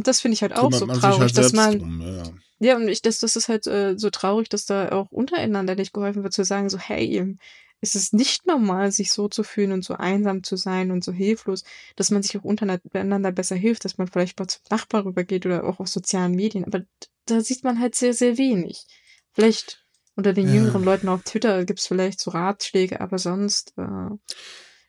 [0.00, 1.78] Und das finde ich halt auch so traurig, halt dass man.
[1.78, 2.22] Drum, ja.
[2.58, 5.92] ja, und ich, das, das ist halt äh, so traurig, dass da auch untereinander nicht
[5.92, 7.36] geholfen wird, zu sagen, so, hey,
[7.82, 11.12] es ist nicht normal, sich so zu fühlen und so einsam zu sein und so
[11.12, 11.64] hilflos,
[11.96, 15.64] dass man sich auch untereinander besser hilft, dass man vielleicht mal zum Nachbar rübergeht oder
[15.64, 16.64] auch auf sozialen Medien.
[16.64, 16.80] Aber
[17.26, 18.86] da sieht man halt sehr, sehr wenig.
[19.34, 19.84] Vielleicht
[20.16, 23.74] unter den jüngeren Leuten auf Twitter gibt es vielleicht so Ratschläge, aber sonst.
[23.76, 24.16] Äh,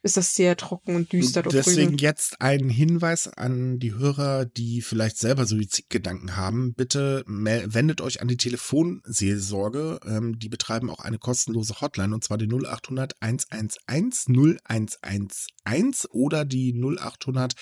[0.04, 1.43] ist das sehr trocken und düster.
[1.43, 1.97] Deswegen drüben.
[1.97, 6.74] jetzt ein Hinweis an die Hörer, die vielleicht selber Suizidgedanken haben.
[6.74, 9.99] Bitte wendet euch an die Telefonseelsorge.
[10.06, 16.74] Ähm, die betreiben auch eine kostenlose Hotline und zwar die 0800 111 0111 oder die
[16.74, 17.54] 0800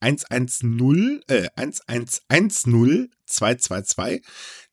[0.00, 4.22] 110 äh, 1110 222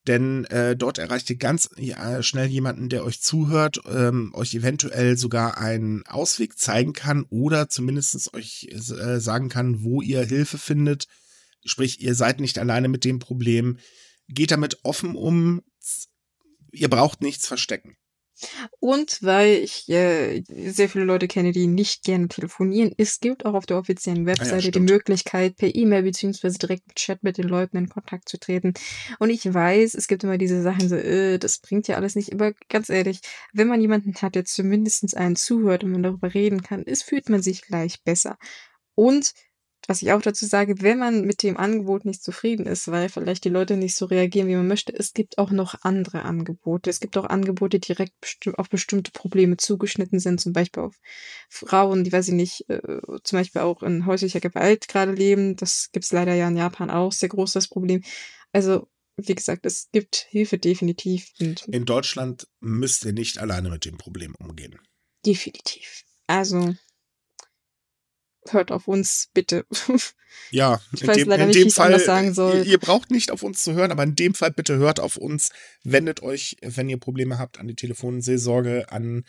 [0.08, 5.16] denn äh, dort erreicht ihr ganz ja, schnell jemanden, der euch zuhört, ähm, euch eventuell
[5.16, 11.08] sogar einen Ausweg zeigen kann oder zumindest euch äh, sagen kann, wo ihr Hilfe findet.
[11.64, 13.78] Sprich, ihr seid nicht alleine mit dem Problem.
[14.28, 15.62] Geht damit offen um.
[16.72, 17.96] Ihr braucht nichts verstecken.
[18.80, 23.54] Und weil ich äh, sehr viele Leute kenne, die nicht gerne telefonieren, es gibt auch
[23.54, 27.38] auf der offiziellen Webseite ah ja, die Möglichkeit, per E-Mail beziehungsweise direkt im Chat mit
[27.38, 28.74] den Leuten in Kontakt zu treten.
[29.20, 32.34] Und ich weiß, es gibt immer diese Sachen so, äh, das bringt ja alles nicht.
[32.34, 33.22] Aber ganz ehrlich,
[33.54, 37.30] wenn man jemanden hat, der zumindest einen zuhört und man darüber reden kann, ist, fühlt
[37.30, 38.38] man sich gleich besser.
[38.96, 39.34] Und
[39.88, 43.44] was ich auch dazu sage, wenn man mit dem Angebot nicht zufrieden ist, weil vielleicht
[43.46, 46.90] die Leute nicht so reagieren, wie man möchte, es gibt auch noch andere Angebote.
[46.90, 48.14] Es gibt auch Angebote, die direkt
[48.58, 51.00] auf bestimmte Probleme zugeschnitten sind, zum Beispiel auf
[51.50, 55.56] Frauen, die, weiß ich nicht, äh, zum Beispiel auch in häuslicher Gewalt gerade leben.
[55.56, 58.04] Das gibt es leider ja in Japan auch, sehr groß das Problem.
[58.52, 61.32] Also, wie gesagt, es gibt Hilfe definitiv.
[61.40, 64.80] in Deutschland müsst ihr nicht alleine mit dem Problem umgehen.
[65.26, 66.04] Definitiv.
[66.28, 66.76] Also,
[68.50, 69.66] hört auf uns, bitte.
[70.50, 72.60] Ja, ich weiß dem, leider nicht, wie ich Fall, sagen soll.
[72.60, 75.18] Ihr, ihr, braucht nicht auf uns zu hören, aber in dem Fall bitte hört auf
[75.18, 75.52] uns.
[75.84, 79.26] Wendet euch, wenn ihr Probleme habt, an die Telefonseelsorge, an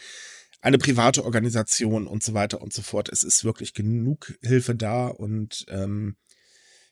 [0.60, 3.08] eine private Organisation und so weiter und so fort.
[3.08, 6.16] Es ist wirklich genug Hilfe da und ähm,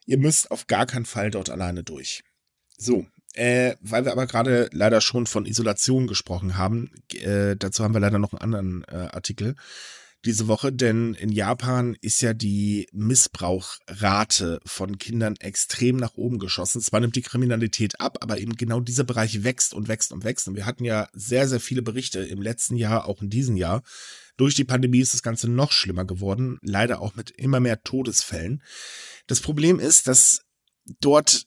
[0.07, 2.25] ihr müsst auf gar keinen Fall dort alleine durch.
[2.77, 7.95] So, äh, weil wir aber gerade leider schon von Isolation gesprochen haben, äh, dazu haben
[7.95, 9.55] wir leider noch einen anderen äh, Artikel
[10.25, 16.83] diese Woche, denn in Japan ist ja die Missbrauchrate von Kindern extrem nach oben geschossen.
[16.83, 20.47] Zwar nimmt die Kriminalität ab, aber eben genau dieser Bereich wächst und wächst und wächst.
[20.47, 23.83] Und wir hatten ja sehr, sehr viele Berichte im letzten Jahr, auch in diesem Jahr.
[24.37, 28.63] Durch die Pandemie ist das Ganze noch schlimmer geworden, leider auch mit immer mehr Todesfällen.
[29.27, 30.43] Das Problem ist, dass
[31.01, 31.47] dort,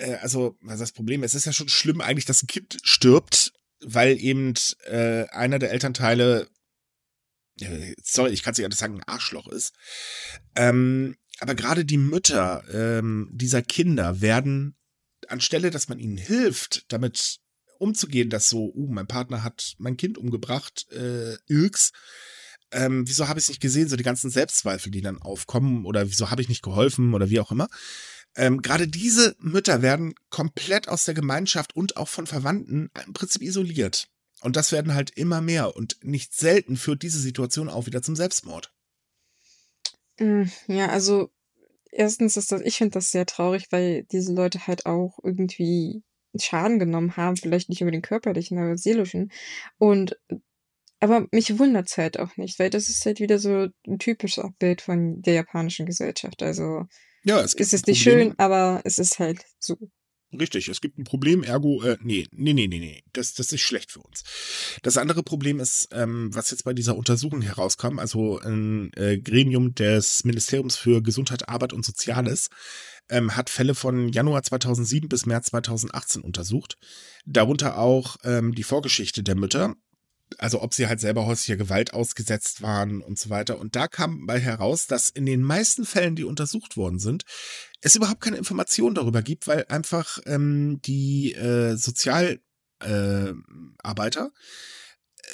[0.00, 1.22] äh, also, was das Problem?
[1.22, 4.54] Es ist ja schon schlimm eigentlich, dass ein Kind stirbt, weil eben
[4.84, 6.48] äh, einer der Elternteile
[8.02, 9.74] sorry, ich kann es nicht anders sagen, ein Arschloch ist.
[10.56, 14.76] Ähm, aber gerade die Mütter ähm, dieser Kinder werden,
[15.28, 17.40] anstelle, dass man ihnen hilft, damit
[17.78, 21.92] umzugehen, dass so, uh, mein Partner hat mein Kind umgebracht, äh, Irks,
[22.70, 26.08] ähm, wieso habe ich es nicht gesehen, so die ganzen Selbstzweifel, die dann aufkommen, oder
[26.08, 27.68] wieso habe ich nicht geholfen, oder wie auch immer.
[28.36, 33.42] Ähm, Gerade diese Mütter werden komplett aus der Gemeinschaft und auch von Verwandten im Prinzip
[33.42, 34.08] isoliert.
[34.44, 35.74] Und das werden halt immer mehr.
[35.74, 38.72] Und nicht selten führt diese Situation auch wieder zum Selbstmord.
[40.18, 41.30] Mm, ja, also
[41.90, 46.02] erstens ist das, ich finde das sehr traurig, weil diese Leute halt auch irgendwie
[46.38, 49.32] Schaden genommen haben, vielleicht nicht über den körperlichen, aber seelischen.
[49.78, 50.18] Und
[51.00, 54.44] aber mich wundert es halt auch nicht, weil das ist halt wieder so ein typisches
[54.44, 56.42] Abbild von der japanischen Gesellschaft.
[56.42, 56.84] Also
[57.24, 59.76] ja, es, es ist nicht schön, aber es ist halt so.
[60.38, 63.60] Richtig, es gibt ein Problem, ergo, äh, nee, nee, nee, nee, nee, das, das ist
[63.60, 64.24] schlecht für uns.
[64.82, 69.74] Das andere Problem ist, ähm, was jetzt bei dieser Untersuchung herauskam, also ein äh, Gremium
[69.74, 72.48] des Ministeriums für Gesundheit, Arbeit und Soziales
[73.08, 76.76] ähm, hat Fälle von Januar 2007 bis März 2018 untersucht,
[77.26, 79.76] darunter auch ähm, die Vorgeschichte der Mütter,
[80.38, 83.58] also ob sie halt selber häuslicher Gewalt ausgesetzt waren und so weiter.
[83.58, 87.24] Und da kam bei heraus, dass in den meisten Fällen, die untersucht worden sind,
[87.80, 94.32] es überhaupt keine Informationen darüber gibt, weil einfach ähm, die äh, Sozialarbeiter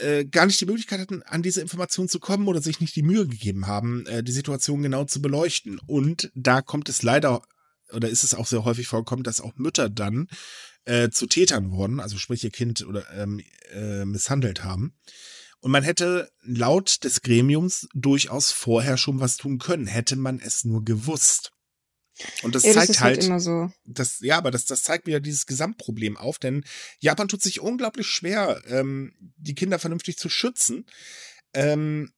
[0.01, 3.03] äh, gar nicht die Möglichkeit hatten, an diese Informationen zu kommen oder sich nicht die
[3.03, 5.81] Mühe gegeben haben, äh, die Situation genau zu beleuchten.
[5.87, 7.43] Und da kommt es leider
[7.93, 10.29] oder ist es auch sehr häufig vorgekommen, dass auch Mütter dann
[10.85, 14.95] äh, zu Tätern wurden, also sprich ihr Kind oder ähm, äh, misshandelt haben.
[15.61, 20.65] Und man hätte laut des Gremiums durchaus vorher schon was tun können, hätte man es
[20.65, 21.53] nur gewusst.
[22.43, 23.71] Und das ja, zeigt das halt, halt immer so.
[23.85, 26.65] Das, ja, aber das, das zeigt wieder dieses Gesamtproblem auf, denn
[26.99, 30.87] Japan tut sich unglaublich schwer, ähm, die Kinder vernünftig zu schützen.
[31.55, 32.11] Ähm,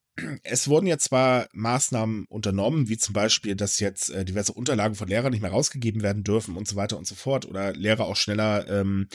[0.43, 5.09] es wurden ja zwar Maßnahmen unternommen, wie zum Beispiel, dass jetzt äh, diverse Unterlagen von
[5.09, 8.17] Lehrern nicht mehr rausgegeben werden dürfen und so weiter und so fort oder Lehrer auch
[8.17, 9.09] schneller ähm,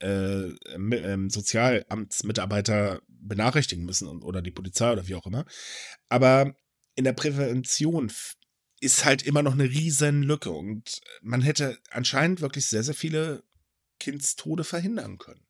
[0.00, 5.44] äh, ähm, Sozialamtsmitarbeiter benachrichtigen müssen und, oder die Polizei oder wie auch immer.
[6.08, 6.54] Aber
[6.94, 8.12] in der Prävention
[8.80, 13.42] ist halt immer noch eine riesen Lücke und man hätte anscheinend wirklich sehr, sehr viele
[13.98, 15.46] Kindstode verhindern können.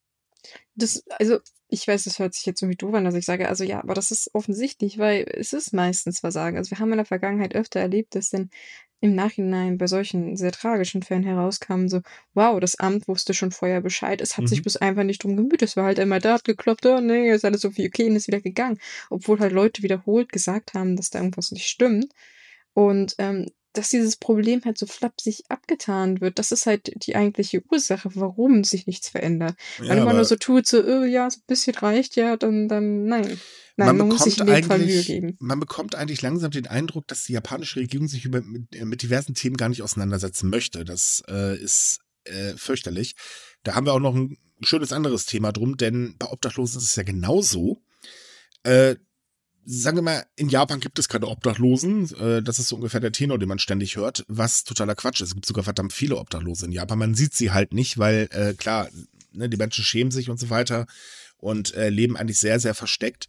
[0.75, 1.41] Das, also
[1.75, 3.95] ich weiß, das hört sich jetzt irgendwie doof an, dass ich sage, also ja, aber
[3.95, 6.57] das ist offensichtlich, weil es ist meistens Versagen.
[6.57, 8.51] Also wir haben in der Vergangenheit öfter erlebt, dass dann
[9.01, 12.01] im Nachhinein bei solchen sehr tragischen Fällen herauskam, so,
[12.33, 14.49] wow, das Amt wusste schon vorher Bescheid, es hat mhm.
[14.49, 17.31] sich bis einfach nicht drum gemüht, es war halt einmal da, hat gekloppt, oh nee,
[17.31, 18.79] ist alles so viel okay und ist wieder gegangen.
[19.11, 22.13] Obwohl halt Leute wiederholt gesagt haben, dass da irgendwas nicht stimmt.
[22.73, 27.63] Und ähm, dass dieses Problem halt so flapsig abgetan wird, das ist halt die eigentliche
[27.71, 29.57] Ursache, warum sich nichts verändert.
[29.83, 32.69] Ja, Wenn man nur so tut, so, oh, ja, so ein bisschen reicht, ja, dann,
[32.69, 33.39] dann nein.
[33.77, 35.37] Nein, man, man muss sich in dem Fall Mühe geben.
[35.41, 39.03] Man bekommt eigentlich langsam den Eindruck, dass die japanische Regierung sich über, mit, äh, mit
[39.03, 40.85] diversen Themen gar nicht auseinandersetzen möchte.
[40.85, 43.17] Das äh, ist äh, fürchterlich.
[43.65, 46.97] Da haben wir auch noch ein schönes anderes Thema drum, denn bei Obdachlosen ist es
[46.97, 47.83] ja genauso.
[48.63, 48.97] Äh,
[49.65, 52.15] sagen wir mal, in Japan gibt es keine Obdachlosen.
[52.19, 55.29] Äh, das ist so ungefähr der Tenor, den man ständig hört, was totaler Quatsch ist.
[55.29, 56.99] Es gibt sogar verdammt viele Obdachlose in Japan.
[56.99, 58.89] Man sieht sie halt nicht, weil äh, klar,
[59.33, 60.87] ne, die Menschen schämen sich und so weiter
[61.39, 63.29] und äh, leben eigentlich sehr, sehr versteckt.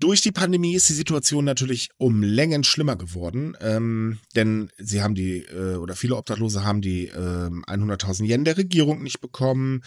[0.00, 5.16] Durch die Pandemie ist die Situation natürlich um Längen schlimmer geworden, ähm, denn sie haben
[5.16, 9.82] die, äh, oder viele Obdachlose haben die äh, 100.000 Yen der Regierung nicht bekommen.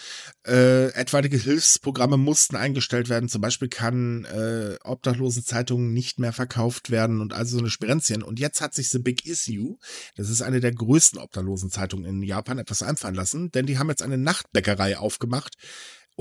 [0.45, 3.30] Äh, etwaige Hilfsprogramme mussten eingestellt werden.
[3.30, 8.22] Zum Beispiel kann äh, Obdachlosenzeitungen nicht mehr verkauft werden und also so eine Spirenzien.
[8.22, 9.78] Und jetzt hat sich The Big Issue,
[10.18, 14.03] das ist eine der größten Obdachlosenzeitungen in Japan, etwas einfallen lassen, denn die haben jetzt
[14.03, 15.55] eine Nachtbäckerei aufgemacht,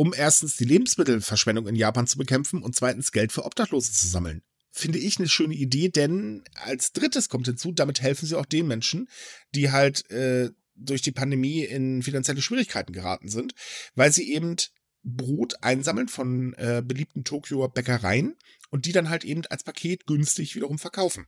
[0.01, 4.40] um erstens die Lebensmittelverschwendung in Japan zu bekämpfen und zweitens Geld für Obdachlose zu sammeln.
[4.70, 8.66] Finde ich eine schöne Idee, denn als drittes kommt hinzu, damit helfen sie auch den
[8.66, 9.11] Menschen,
[9.55, 13.53] die halt äh, durch die Pandemie in finanzielle Schwierigkeiten geraten sind,
[13.94, 14.57] weil sie eben
[15.03, 18.36] Brot einsammeln von äh, beliebten Tokioer Bäckereien
[18.70, 21.26] und die dann halt eben als Paket günstig wiederum verkaufen.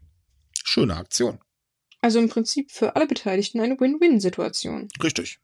[0.64, 1.40] Schöne Aktion.
[2.00, 4.88] Also im Prinzip für alle Beteiligten eine Win-Win-Situation.
[5.02, 5.40] Richtig.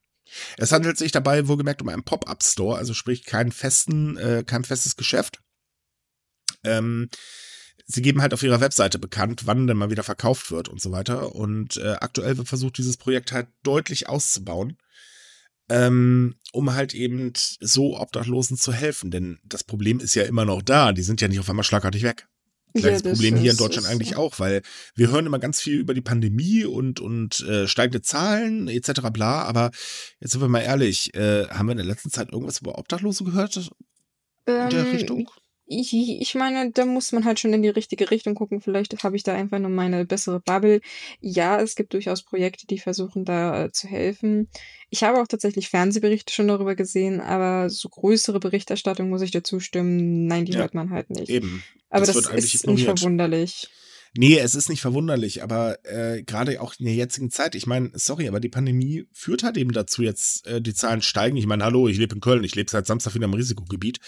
[0.56, 4.96] Es handelt sich dabei wohlgemerkt um einen Pop-up-Store, also sprich kein festen, äh, kein festes
[4.96, 5.40] Geschäft.
[6.64, 7.08] Ähm,
[7.86, 10.92] sie geben halt auf ihrer Webseite bekannt, wann denn mal wieder verkauft wird und so
[10.92, 11.34] weiter.
[11.34, 14.76] Und äh, aktuell wird versucht, dieses Projekt halt deutlich auszubauen,
[15.68, 19.10] ähm, um halt eben so Obdachlosen zu helfen.
[19.10, 20.92] Denn das Problem ist ja immer noch da.
[20.92, 22.28] Die sind ja nicht auf einmal schlagartig weg.
[22.74, 24.62] Gleiches ja, Problem hier in Deutschland ist, eigentlich auch, weil
[24.94, 29.00] wir hören immer ganz viel über die Pandemie und, und äh, steigende Zahlen etc.
[29.12, 29.70] bla, aber
[30.20, 33.24] jetzt sind wir mal ehrlich, äh, haben wir in der letzten Zeit irgendwas über Obdachlose
[33.24, 35.30] gehört in der ähm, Richtung?
[35.70, 38.60] Ich, ich meine, da muss man halt schon in die richtige Richtung gucken.
[38.60, 40.80] Vielleicht habe ich da einfach nur meine bessere Bubble.
[41.20, 44.48] Ja, es gibt durchaus Projekte, die versuchen da äh, zu helfen.
[44.88, 49.60] Ich habe auch tatsächlich Fernsehberichte schon darüber gesehen, aber so größere Berichterstattung muss ich dazu
[49.60, 50.26] stimmen.
[50.26, 51.28] Nein, die ja, hört man halt nicht.
[51.28, 51.62] Eben.
[51.90, 53.68] Aber das, das ist nicht verwunderlich.
[54.16, 57.90] Nee, es ist nicht verwunderlich, aber äh, gerade auch in der jetzigen Zeit, ich meine,
[57.94, 61.36] sorry, aber die Pandemie führt halt eben dazu, jetzt äh, die Zahlen steigen.
[61.36, 63.98] Ich meine, hallo, ich lebe in Köln, ich lebe seit Samstag wieder im Risikogebiet.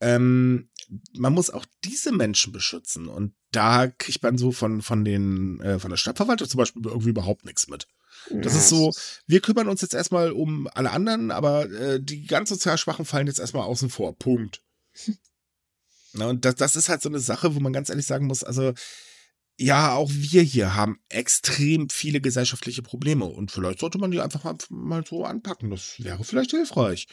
[0.00, 0.68] Ähm,
[1.12, 3.08] man muss auch diese Menschen beschützen.
[3.08, 7.10] Und da kriegt man so von, von den, äh, von der Stadtverwaltung zum Beispiel irgendwie
[7.10, 7.86] überhaupt nichts mit.
[8.30, 8.92] Das ist so,
[9.26, 13.26] wir kümmern uns jetzt erstmal um alle anderen, aber äh, die ganz sozial Schwachen fallen
[13.26, 14.16] jetzt erstmal außen vor.
[14.18, 14.62] Punkt.
[16.12, 18.42] Na, und das, das ist halt so eine Sache, wo man ganz ehrlich sagen muss,
[18.42, 18.72] also
[19.60, 24.44] ja, auch wir hier haben extrem viele gesellschaftliche Probleme und vielleicht sollte man die einfach
[24.44, 25.70] mal, mal so anpacken.
[25.70, 27.08] Das wäre vielleicht hilfreich.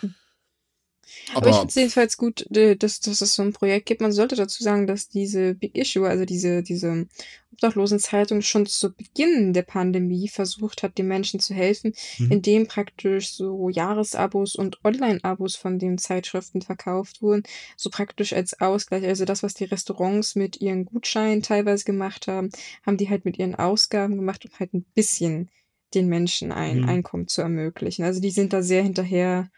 [1.34, 4.02] Aber, Aber ich finde es jedenfalls gut, dass, dass es so ein Projekt gibt.
[4.02, 7.08] Man sollte dazu sagen, dass diese Big Issue, also diese, diese
[7.56, 12.32] Obdachlosenzeitung schon zu Beginn der Pandemie versucht hat, den Menschen zu helfen, mhm.
[12.32, 17.44] indem praktisch so Jahresabos und Online-Abos von den Zeitschriften verkauft wurden,
[17.78, 19.06] so praktisch als Ausgleich.
[19.06, 22.50] Also das, was die Restaurants mit ihren Gutscheinen teilweise gemacht haben,
[22.86, 25.50] haben die halt mit ihren Ausgaben gemacht, um halt ein bisschen
[25.94, 26.90] den Menschen ein mhm.
[26.90, 28.04] Einkommen zu ermöglichen.
[28.04, 29.50] Also die sind da sehr hinterher,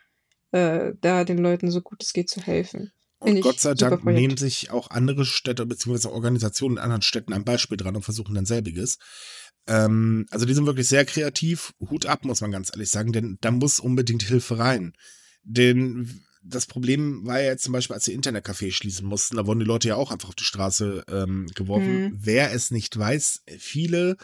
[0.51, 2.91] äh, da den Leuten so gut es geht zu helfen.
[3.19, 6.09] Und Gott sei Dank nehmen sich auch andere Städte bzw.
[6.09, 8.99] Organisationen in anderen Städten ein Beispiel dran und versuchen dann selbiges.
[9.65, 11.73] Ähm, also die sind wirklich sehr kreativ.
[11.79, 14.93] Hut ab, muss man ganz ehrlich sagen, denn da muss unbedingt Hilfe rein.
[15.43, 19.59] Denn das Problem war ja jetzt zum Beispiel, als die Internetcafés schließen mussten, da wurden
[19.59, 22.03] die Leute ja auch einfach auf die Straße ähm, geworfen.
[22.03, 22.17] Mhm.
[22.19, 24.17] Wer es nicht weiß, viele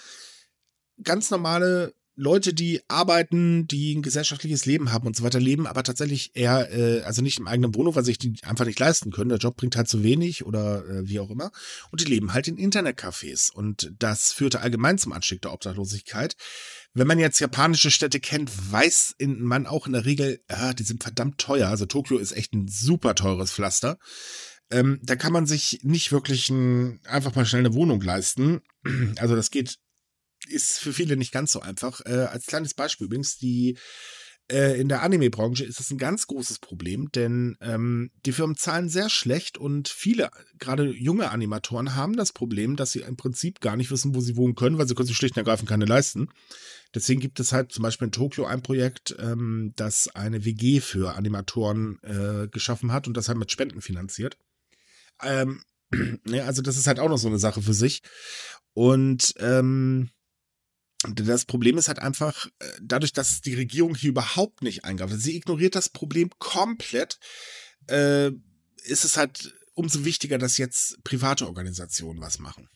[1.02, 5.82] ganz normale Leute, die arbeiten, die ein gesellschaftliches Leben haben und so weiter leben, aber
[5.82, 9.30] tatsächlich eher, äh, also nicht im eigenen Wohnung, weil sich die einfach nicht leisten können.
[9.30, 11.52] Der Job bringt halt zu wenig oder äh, wie auch immer.
[11.92, 13.52] Und die leben halt in Internetcafés.
[13.52, 16.36] Und das führte allgemein zum Anstieg der Obdachlosigkeit.
[16.94, 21.02] Wenn man jetzt japanische Städte kennt, weiß man auch in der Regel, ja, die sind
[21.02, 21.70] verdammt teuer.
[21.70, 23.98] Also Tokio ist echt ein super teures Pflaster.
[24.70, 28.62] Ähm, da kann man sich nicht wirklich ein, einfach mal schnell eine Wohnung leisten.
[29.18, 29.78] Also das geht
[30.48, 32.02] ist für viele nicht ganz so einfach.
[32.06, 33.78] Äh, als kleines Beispiel übrigens, die
[34.52, 38.90] äh, in der Anime-Branche ist das ein ganz großes Problem, denn ähm, die Firmen zahlen
[38.90, 40.30] sehr schlecht und viele,
[40.60, 44.36] gerade junge Animatoren, haben das Problem, dass sie im Prinzip gar nicht wissen, wo sie
[44.36, 46.30] wohnen können, weil sie können sich schlicht und ergreifend keine leisten.
[46.94, 51.16] Deswegen gibt es halt zum Beispiel in Tokio ein Projekt, ähm, das eine WG für
[51.16, 54.38] Animatoren äh, geschaffen hat und das halt mit Spenden finanziert.
[55.22, 55.64] Ähm,
[56.28, 58.02] ja, also das ist halt auch noch so eine Sache für sich.
[58.74, 60.10] Und ähm,
[61.06, 65.36] das Problem ist halt einfach, äh, dadurch, dass die Regierung hier überhaupt nicht eingreift, sie
[65.36, 67.20] ignoriert das Problem komplett,
[67.88, 68.32] äh,
[68.84, 72.70] ist es halt umso wichtiger, dass jetzt private Organisationen was machen.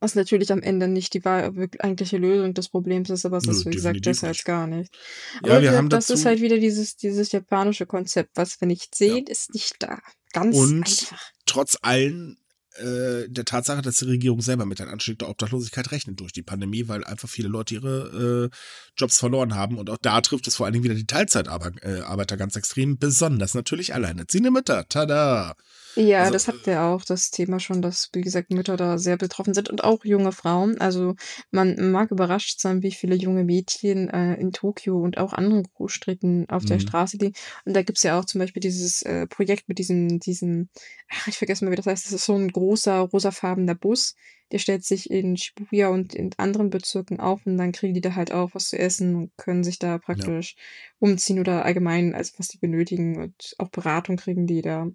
[0.00, 3.70] Was natürlich am Ende nicht die eigentliche Lösung des Problems ist, aber es ist, wie
[3.70, 4.94] gesagt, das halt gar nicht.
[5.42, 8.94] Aber ja, wir haben das ist halt wieder dieses, dieses japanische Konzept, was wir nicht
[8.94, 9.32] sehen, ja.
[9.32, 10.00] ist nicht da.
[10.32, 11.30] Ganz Und einfach.
[11.46, 12.36] trotz allen
[12.76, 16.88] äh, der Tatsache, dass die Regierung selber mit Anstieg der Obdachlosigkeit rechnet durch die Pandemie,
[16.88, 18.56] weil einfach viele Leute ihre äh,
[18.96, 19.78] Jobs verloren haben.
[19.78, 23.94] Und auch da trifft es vor allen Dingen wieder die Teilzeitarbeiter ganz extrem, besonders natürlich
[23.94, 24.88] alleinerziehende Mütter.
[24.88, 25.54] Tada!
[25.96, 29.16] Ja, also, das hatten wir auch, das Thema schon, dass, wie gesagt, Mütter da sehr
[29.16, 30.80] betroffen sind und auch junge Frauen.
[30.80, 31.14] Also
[31.50, 36.48] man mag überrascht sein, wie viele junge Mädchen äh, in Tokio und auch anderen Großstädten
[36.48, 36.80] auf der mhm.
[36.80, 37.34] Straße liegen.
[37.64, 40.68] Und da gibt's ja auch zum Beispiel dieses äh, Projekt mit diesem, diesem,
[41.10, 44.14] ach, ich vergesse mal, wie das heißt, das ist so ein großer, rosafarbener Bus,
[44.52, 48.14] der stellt sich in Shibuya und in anderen Bezirken auf und dann kriegen die da
[48.14, 50.62] halt auch was zu essen und können sich da praktisch ja.
[51.08, 54.88] umziehen oder allgemein, also was die benötigen und auch Beratung kriegen die da.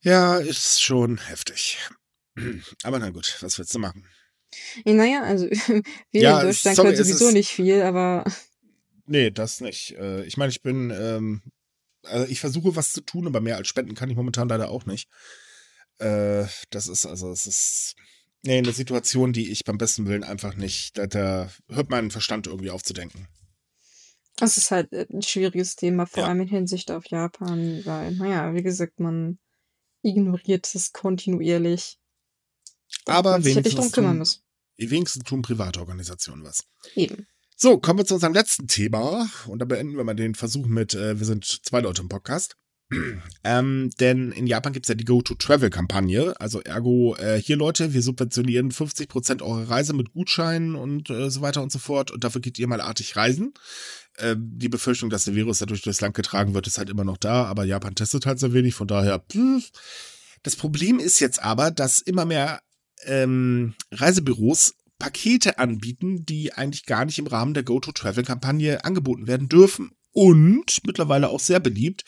[0.00, 1.78] Ja, ist schon heftig.
[2.82, 4.06] Aber na gut, was willst du machen?
[4.84, 5.46] Ja, naja, also
[6.10, 8.24] wir ja, in Deutschland sorry, können sowieso nicht viel, aber.
[9.06, 9.92] Nee, das nicht.
[9.96, 11.42] Äh, ich meine, ich bin, ähm,
[12.04, 14.84] also ich versuche was zu tun, aber mehr als spenden kann ich momentan leider auch
[14.84, 15.08] nicht.
[15.98, 17.94] Äh, das ist also, es ist
[18.42, 22.46] nee, eine Situation, die ich beim besten Willen einfach nicht, da, da hört mein Verstand
[22.46, 23.28] irgendwie aufzudenken.
[24.36, 26.28] Das ist halt äh, ein schwieriges Thema, vor ja.
[26.28, 29.38] allem in Hinsicht auf Japan, weil, naja, wie gesagt, man
[30.02, 31.98] ignoriert es kontinuierlich.
[33.06, 34.42] Aber man wenigstens, kümmern muss.
[34.76, 36.64] wenigstens tun private Organisationen was.
[36.94, 37.26] Eben.
[37.56, 40.94] So, kommen wir zu unserem letzten Thema und da beenden wir mal den Versuch mit,
[40.94, 42.56] äh, wir sind zwei Leute im Podcast.
[43.44, 46.34] ähm, denn in Japan gibt es ja die Go-to-Travel-Kampagne.
[46.40, 51.40] Also ergo, äh, hier Leute, wir subventionieren 50% eurer Reise mit Gutscheinen und äh, so
[51.40, 52.10] weiter und so fort.
[52.10, 53.54] Und dafür geht ihr mal artig reisen.
[54.16, 57.18] Äh, die Befürchtung, dass der Virus dadurch durchs Land getragen wird, ist halt immer noch
[57.18, 57.44] da.
[57.44, 58.74] Aber Japan testet halt sehr wenig.
[58.74, 59.70] Von daher, pff.
[60.42, 62.60] das Problem ist jetzt aber, dass immer mehr
[63.04, 69.90] ähm, Reisebüros Pakete anbieten, die eigentlich gar nicht im Rahmen der Go-to-Travel-Kampagne angeboten werden dürfen.
[70.12, 72.04] Und mittlerweile auch sehr beliebt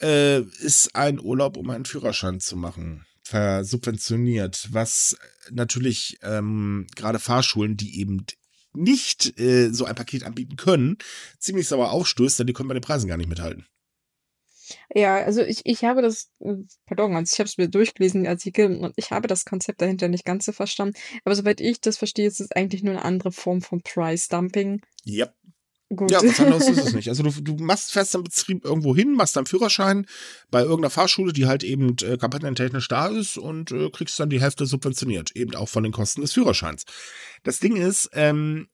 [0.00, 5.16] äh, ist ein Urlaub, um einen Führerschein zu machen, versubventioniert, was
[5.50, 8.24] natürlich ähm, gerade Fahrschulen, die eben
[8.74, 10.98] nicht äh, so ein Paket anbieten können,
[11.38, 13.66] ziemlich sauer aufstößt, denn die können bei den Preisen gar nicht mithalten.
[14.94, 16.54] Ja, also ich, ich habe das, äh,
[16.86, 20.08] pardon, also ich habe es mir durchgelesen, den Artikel, und ich habe das Konzept dahinter
[20.08, 20.94] nicht ganz so verstanden.
[21.24, 24.80] Aber soweit ich das verstehe, ist es eigentlich nur eine andere Form von Price Dumping.
[25.06, 25.34] Yep
[25.94, 26.10] Gut.
[26.10, 27.08] Ja, was anderes ist es nicht.
[27.08, 30.06] Also du, du machst fest am Betrieb irgendwo hin, machst deinen Führerschein
[30.50, 34.40] bei irgendeiner Fahrschule, die halt eben äh, kampagnentechnisch da ist und äh, kriegst dann die
[34.40, 36.84] Hälfte subventioniert, eben auch von den Kosten des Führerscheins.
[37.42, 38.68] Das Ding ist, ähm,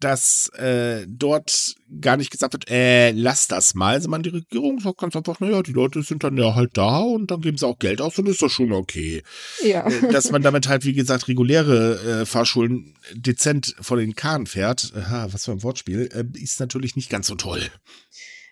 [0.00, 4.98] dass äh, dort gar nicht gesagt wird, äh, lass das mal, sondern die Regierung sagt
[4.98, 7.78] ganz einfach, naja, die Leute sind dann ja halt da und dann geben sie auch
[7.78, 9.22] Geld aus und ist das schon okay.
[9.62, 9.86] Ja.
[9.86, 14.92] Äh, dass man damit halt, wie gesagt, reguläre äh, Fahrschulen dezent vor den Kahn fährt,
[14.96, 17.62] aha, was für ein Wortspiel, äh, ist natürlich nicht ganz so toll.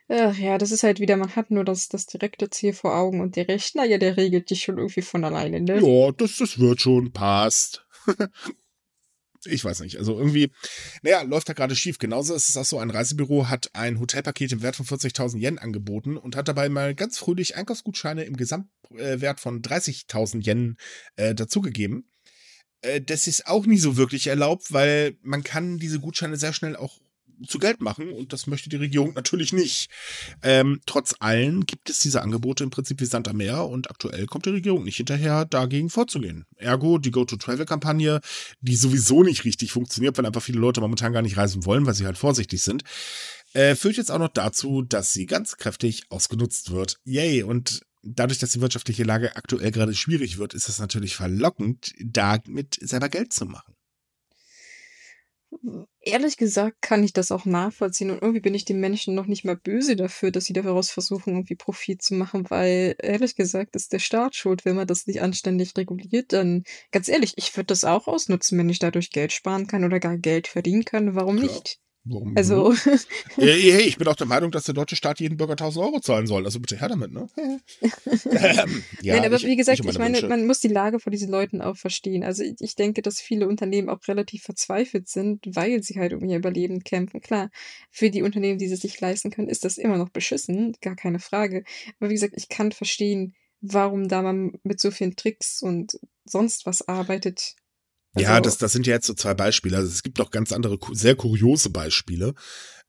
[0.09, 3.21] Ach ja, das ist halt wieder, man hat nur das, das direkte Ziel vor Augen
[3.21, 5.81] und der Rechner, ja, der regelt dich schon irgendwie von alleine, ne?
[5.81, 7.87] Ja, das, das wird schon, passt.
[9.45, 9.99] ich weiß nicht.
[9.99, 10.53] Also irgendwie,
[11.03, 11.99] naja, läuft da gerade schief.
[11.99, 15.59] Genauso ist es auch so, ein Reisebüro hat ein Hotelpaket im Wert von 40.000 Yen
[15.59, 20.77] angeboten und hat dabei mal ganz fröhlich Einkaufsgutscheine im Gesamtwert von 30.000 Yen
[21.17, 22.09] äh, dazugegeben.
[22.83, 26.77] Äh, das ist auch nie so wirklich erlaubt, weil man kann diese Gutscheine sehr schnell
[26.77, 27.01] auch
[27.47, 29.91] zu Geld machen und das möchte die Regierung natürlich nicht.
[30.43, 34.27] Ähm, trotz allem gibt es diese Angebote im Prinzip wie Sand am Meer und aktuell
[34.27, 36.45] kommt die Regierung nicht hinterher, dagegen vorzugehen.
[36.57, 38.21] Ergo, die Go-to-Travel-Kampagne,
[38.61, 41.95] die sowieso nicht richtig funktioniert, weil einfach viele Leute momentan gar nicht reisen wollen, weil
[41.95, 42.85] sie halt vorsichtig sind,
[43.55, 46.99] äh, führt jetzt auch noch dazu, dass sie ganz kräftig ausgenutzt wird.
[47.05, 47.43] Yay!
[47.43, 52.79] Und dadurch, dass die wirtschaftliche Lage aktuell gerade schwierig wird, ist es natürlich verlockend, damit
[52.81, 53.72] selber Geld zu machen.
[56.05, 59.45] Ehrlich gesagt kann ich das auch nachvollziehen und irgendwie bin ich den Menschen noch nicht
[59.45, 63.93] mal böse dafür, dass sie daraus versuchen, irgendwie Profit zu machen, weil ehrlich gesagt ist
[63.93, 67.85] der Staat schuld, wenn man das nicht anständig reguliert, dann ganz ehrlich, ich würde das
[67.85, 71.43] auch ausnutzen, wenn ich dadurch Geld sparen kann oder gar Geld verdienen kann, warum Ja.
[71.45, 71.79] nicht?
[72.05, 72.37] Warum?
[72.37, 72.73] Also,
[73.39, 76.01] Äh, hey, ich bin auch der Meinung, dass der deutsche Staat jeden Bürger 1000 Euro
[76.01, 76.45] zahlen soll.
[76.45, 77.29] Also bitte her damit, ne?
[77.81, 80.29] ähm, ja, Nein, aber ich- wie gesagt, ich meine, Wünsche.
[80.29, 82.25] man muss die Lage von diesen Leuten auch verstehen.
[82.25, 86.25] Also ich, ich denke, dass viele Unternehmen auch relativ verzweifelt sind, weil sie halt um
[86.29, 87.21] ihr Überleben kämpfen.
[87.21, 87.51] Klar,
[87.91, 91.19] für die Unternehmen, die es sich leisten können, ist das immer noch beschissen, gar keine
[91.21, 91.65] Frage.
[92.01, 96.67] Aber wie gesagt, ich kann verstehen, warum da man mit so vielen Tricks und sonst
[96.67, 97.55] was arbeitet.
[98.17, 99.77] Ja, Also- das, das sind ja jetzt so zwei Beispiele.
[99.77, 102.35] Also es gibt auch ganz andere, sehr kuriose Beispiele,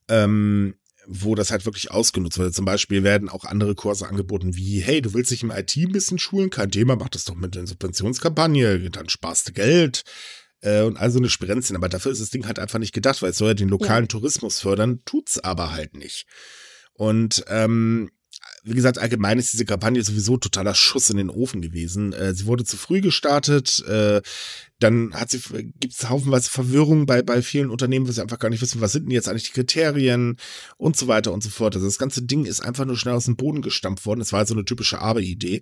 [0.10, 2.54] ähm, wo das halt wirklich ausgenutzt wird.
[2.56, 5.92] Zum Beispiel werden auch andere Kurse angeboten wie, hey, du willst dich im IT ein
[5.92, 6.50] bisschen schulen?
[6.50, 10.04] Kein Thema, mach das doch mit der Subventionskampagne, dann sparst du Geld.
[10.62, 11.76] Äh, und also eine Sprenzchen.
[11.76, 14.08] Aber dafür ist das Ding halt einfach nicht gedacht, weil es soll ja den lokalen
[14.08, 16.26] Tourismus fördern, tut's aber halt nicht.
[16.94, 18.10] Und ähm,
[18.64, 22.14] wie gesagt, allgemein ist diese Kampagne sowieso totaler Schuss in den Ofen gewesen.
[22.14, 23.84] Äh, sie wurde zu früh gestartet.
[23.88, 24.22] Äh,
[24.84, 25.40] dann hat sie,
[25.80, 28.92] gibt es haufenweise Verwirrung bei, bei vielen Unternehmen, weil sie einfach gar nicht wissen, was
[28.92, 30.38] sind denn jetzt eigentlich die Kriterien
[30.78, 31.76] und so weiter und so fort.
[31.76, 34.22] Also das ganze Ding ist einfach nur schnell aus dem Boden gestampft worden.
[34.22, 35.62] Es war so eine typische Abe-Idee.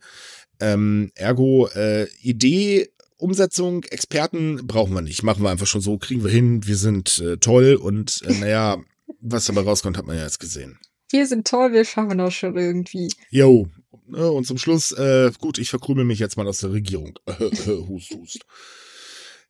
[0.59, 5.21] Ähm, ergo, äh, Idee, Umsetzung, Experten brauchen wir nicht.
[5.21, 8.77] Machen wir einfach schon so, kriegen wir hin, wir sind äh, toll und äh, naja,
[9.21, 10.79] was dabei rauskommt, hat man ja jetzt gesehen.
[11.11, 13.11] Wir sind toll, wir schaffen das schon irgendwie.
[13.29, 13.67] Jo.
[14.07, 17.19] Ne, Und zum Schluss, äh, gut, ich verkrümel mich jetzt mal aus der Regierung.
[17.67, 18.45] hust, hust.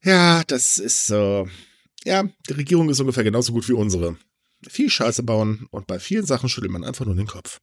[0.04, 1.48] Ja, das ist so.
[2.04, 4.18] ja, die Regierung ist ungefähr genauso gut wie unsere.
[4.68, 7.60] Viel Scheiße bauen und bei vielen Sachen schüttelt man einfach nur den Kopf.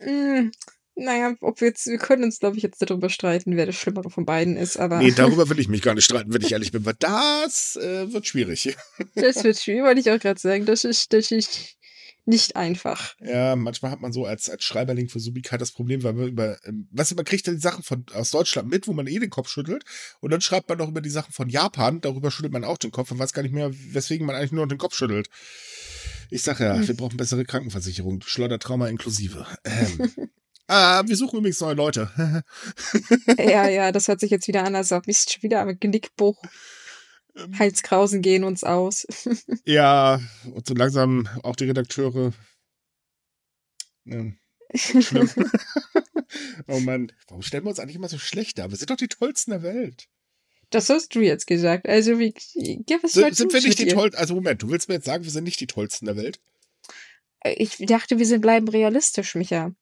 [0.00, 0.50] Mm,
[0.94, 4.10] naja, ob wir jetzt, wir können uns, glaube ich, jetzt darüber streiten, wer das Schlimmere
[4.10, 6.72] von beiden ist, aber Nee, darüber will ich mich gar nicht streiten, wenn ich ehrlich
[6.72, 8.76] bin, weil das äh, wird schwierig.
[9.14, 10.66] das wird schwierig, wollte ich auch gerade sagen.
[10.66, 11.76] Das ist, das ist
[12.24, 13.14] nicht einfach.
[13.20, 16.58] Ja, manchmal hat man so als, als Schreiberling für Subika das Problem, weil man über,
[16.64, 19.30] ähm, du, man kriegt dann die Sachen von, aus Deutschland mit, wo man eh den
[19.30, 19.84] Kopf schüttelt.
[20.20, 22.92] Und dann schreibt man noch über die Sachen von Japan, darüber schüttelt man auch den
[22.92, 25.28] Kopf und weiß gar nicht mehr, weswegen man eigentlich nur den Kopf schüttelt.
[26.30, 26.88] Ich sag ja, Hm.
[26.88, 29.46] wir brauchen bessere Krankenversicherung, Schleudertrauma inklusive.
[29.64, 30.10] Ähm.
[30.68, 32.10] ah, wir suchen übrigens neue Leute.
[33.38, 36.40] Ja, ja, das hört sich jetzt wieder an, als ob Mist, schon wieder am Genickbruch.
[37.36, 37.58] Ähm.
[37.58, 39.06] Halskrausen gehen uns aus.
[39.64, 40.20] ja,
[40.52, 42.32] und so langsam auch die Redakteure.
[44.06, 44.38] Ähm,
[44.74, 45.30] schlimm.
[46.66, 48.70] oh Mann, warum stellen wir uns eigentlich immer so schlecht dar?
[48.70, 50.08] Wir sind doch die Tollsten der Welt.
[50.70, 51.86] Das hast du jetzt gesagt.
[51.86, 54.18] Also, wie, gib es mal Sind, wir nicht die tollsten?
[54.18, 56.40] Also Moment, du willst mir jetzt sagen, wir sind nicht die tollsten der Welt?
[57.44, 59.74] Ich dachte, wir sind bleiben realistisch, Micha.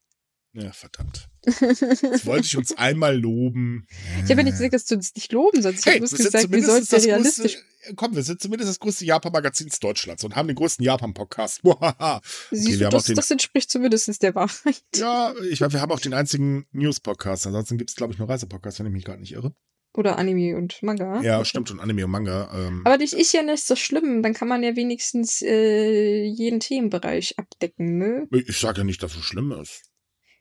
[0.52, 1.29] Ja, verdammt.
[1.46, 3.86] Jetzt wollte ich uns einmal loben.
[4.24, 5.80] Ich habe ja nicht gesagt, dass du uns nicht loben sollst.
[5.80, 7.52] Ich Hey, habe wir gesagt, wir zumindest sollten das realistisch.
[7.54, 11.64] größte, komm, wir sind zumindest das größte Japan-Magazins Deutschlands und haben den größten Japan-Podcast.
[11.64, 12.20] Muhaha.
[12.50, 14.82] Siehst wir du, das, den- das entspricht zumindest der Wahrheit.
[14.96, 17.46] ja, ich meine, wir haben auch den einzigen News-Podcast.
[17.46, 19.54] Ansonsten gibt es, glaube ich, nur Reisepodcasts, wenn ich mich gerade nicht irre.
[19.92, 21.20] Oder Anime und Manga.
[21.20, 22.48] Ja, stimmt, und Anime und Manga.
[22.54, 24.22] Ähm, Aber das ist ja nicht so schlimm.
[24.22, 28.28] Dann kann man ja wenigstens äh, jeden Themenbereich abdecken, ne?
[28.30, 29.82] ich sage ja nicht, dass es schlimm ist.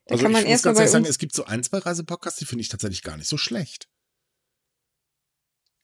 [0.09, 1.77] Da Also kann man ich muss erstmal ganz ehrlich sagen, es gibt so ein, zwei
[1.77, 3.87] Reisepodcasts, die finde ich tatsächlich gar nicht so schlecht.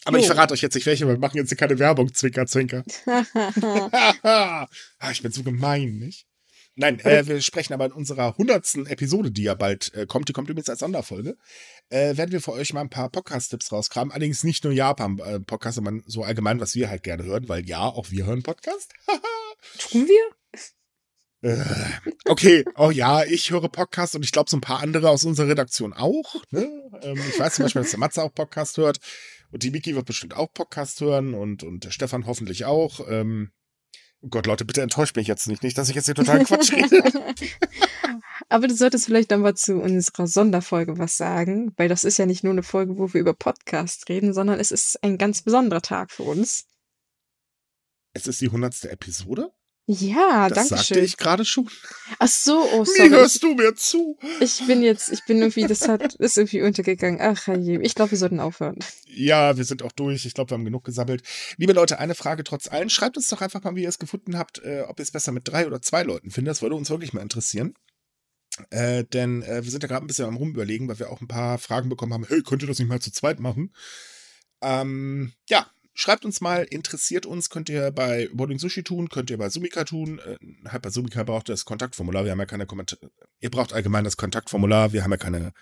[0.04, 0.22] Aber jo.
[0.22, 2.84] ich verrate euch jetzt nicht welche, weil wir machen jetzt hier keine Werbung, Zwinker, Zwinker.
[5.12, 6.26] ich bin so gemein, nicht?
[6.74, 10.34] Nein, äh, wir sprechen aber in unserer hundertsten Episode, die ja bald äh, kommt, die
[10.34, 11.38] kommt übrigens als Sonderfolge,
[11.90, 14.12] äh, werden wir für euch mal ein paar Podcast-Tipps rauskramen.
[14.12, 18.10] Allerdings nicht nur Japan-Podcasts, sondern so allgemein, was wir halt gerne hören, weil ja, auch
[18.10, 18.92] wir hören Podcast.
[19.78, 20.36] Tun wir?
[21.46, 21.64] Äh,
[22.26, 25.48] okay, oh ja, ich höre Podcast und ich glaube, so ein paar andere aus unserer
[25.48, 26.42] Redaktion auch.
[26.50, 26.68] Ne?
[27.04, 28.98] Ähm, ich weiß zum Beispiel, dass der Matze auch Podcast hört
[29.52, 33.00] und die Miki wird bestimmt auch Podcast hören und, und der Stefan hoffentlich auch.
[33.08, 33.52] Ähm,
[34.22, 36.72] oh Gott, Leute, bitte enttäuscht mich jetzt nicht, nicht, dass ich jetzt hier total Quatsch
[36.72, 37.04] rede.
[38.50, 42.26] Aber du solltest vielleicht dann mal zu unserer Sonderfolge was sagen, weil das ist ja
[42.26, 45.84] nicht nur eine Folge, wo wir über Podcast reden, sondern es ist ein ganz besonderer
[45.84, 46.66] Tag für uns.
[48.14, 49.52] Es ist die hundertste Episode?
[49.88, 51.70] Ja, das danke sagte ich gerade schon.
[52.18, 53.12] Ach so, oh sorry.
[53.12, 54.18] Wie hörst du mir zu?
[54.40, 57.20] Ich bin jetzt, ich bin irgendwie, das hat, ist irgendwie untergegangen.
[57.22, 58.80] Ach je, ich glaube, wir sollten aufhören.
[59.06, 60.26] Ja, wir sind auch durch.
[60.26, 61.22] Ich glaube, wir haben genug gesammelt.
[61.58, 62.90] Liebe Leute, eine Frage trotz allem.
[62.90, 65.32] Schreibt uns doch einfach mal, wie ihr es gefunden habt, äh, ob ihr es besser
[65.32, 66.52] mit drei oder zwei Leuten findet.
[66.52, 67.76] Das würde uns wirklich mal interessieren.
[68.72, 71.28] Äh, denn äh, wir sind ja gerade ein bisschen am Rumüberlegen, weil wir auch ein
[71.28, 72.26] paar Fragen bekommen haben.
[72.28, 73.72] Hey, könnt ihr das nicht mal zu zweit machen?
[74.62, 79.38] Ähm, ja, Schreibt uns mal, interessiert uns, könnt ihr bei Boarding Sushi tun, könnt ihr
[79.38, 80.20] bei Sumika tun.
[80.20, 80.38] Äh,
[80.70, 83.10] halt bei Sumika braucht ihr das Kontaktformular, wir haben ja keine Kommentare.
[83.40, 85.54] Ihr braucht allgemein das Kontaktformular, wir haben ja keine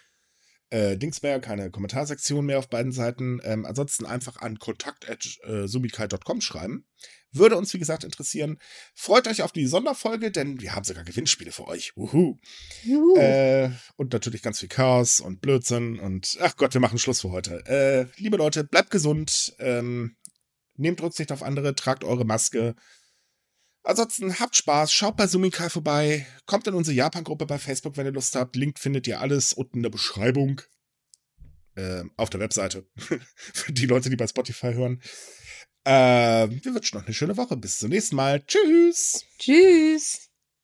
[0.72, 3.40] äh, Dings mehr, keine Kommentarsektion mehr auf beiden Seiten.
[3.44, 6.88] Ähm, ansonsten einfach an kontakt.sumika.com schreiben.
[7.32, 8.58] Würde uns, wie gesagt, interessieren.
[8.96, 11.96] Freut euch auf die Sonderfolge, denn wir haben sogar Gewinnspiele für euch.
[11.96, 12.40] Uhu.
[12.84, 13.18] Juhu.
[13.18, 17.30] Äh, und natürlich ganz viel Chaos und Blödsinn und ach Gott, wir machen Schluss für
[17.30, 17.64] heute.
[17.68, 19.56] Äh, liebe Leute, bleibt gesund.
[19.60, 20.16] Ähm,
[20.76, 22.76] Nehmt Rücksicht auf andere, tragt eure Maske.
[23.84, 28.14] Ansonsten habt Spaß, schaut bei Sumikai vorbei, kommt in unsere Japan-Gruppe bei Facebook, wenn ihr
[28.14, 28.56] Lust habt.
[28.56, 30.62] Link findet ihr alles unten in der Beschreibung.
[31.76, 32.88] Äh, auf der Webseite.
[33.36, 35.02] Für die Leute, die bei Spotify hören.
[35.86, 37.58] Äh, wir wünschen noch eine schöne Woche.
[37.58, 38.46] Bis zum nächsten Mal.
[38.46, 39.26] Tschüss.
[39.38, 40.33] Tschüss.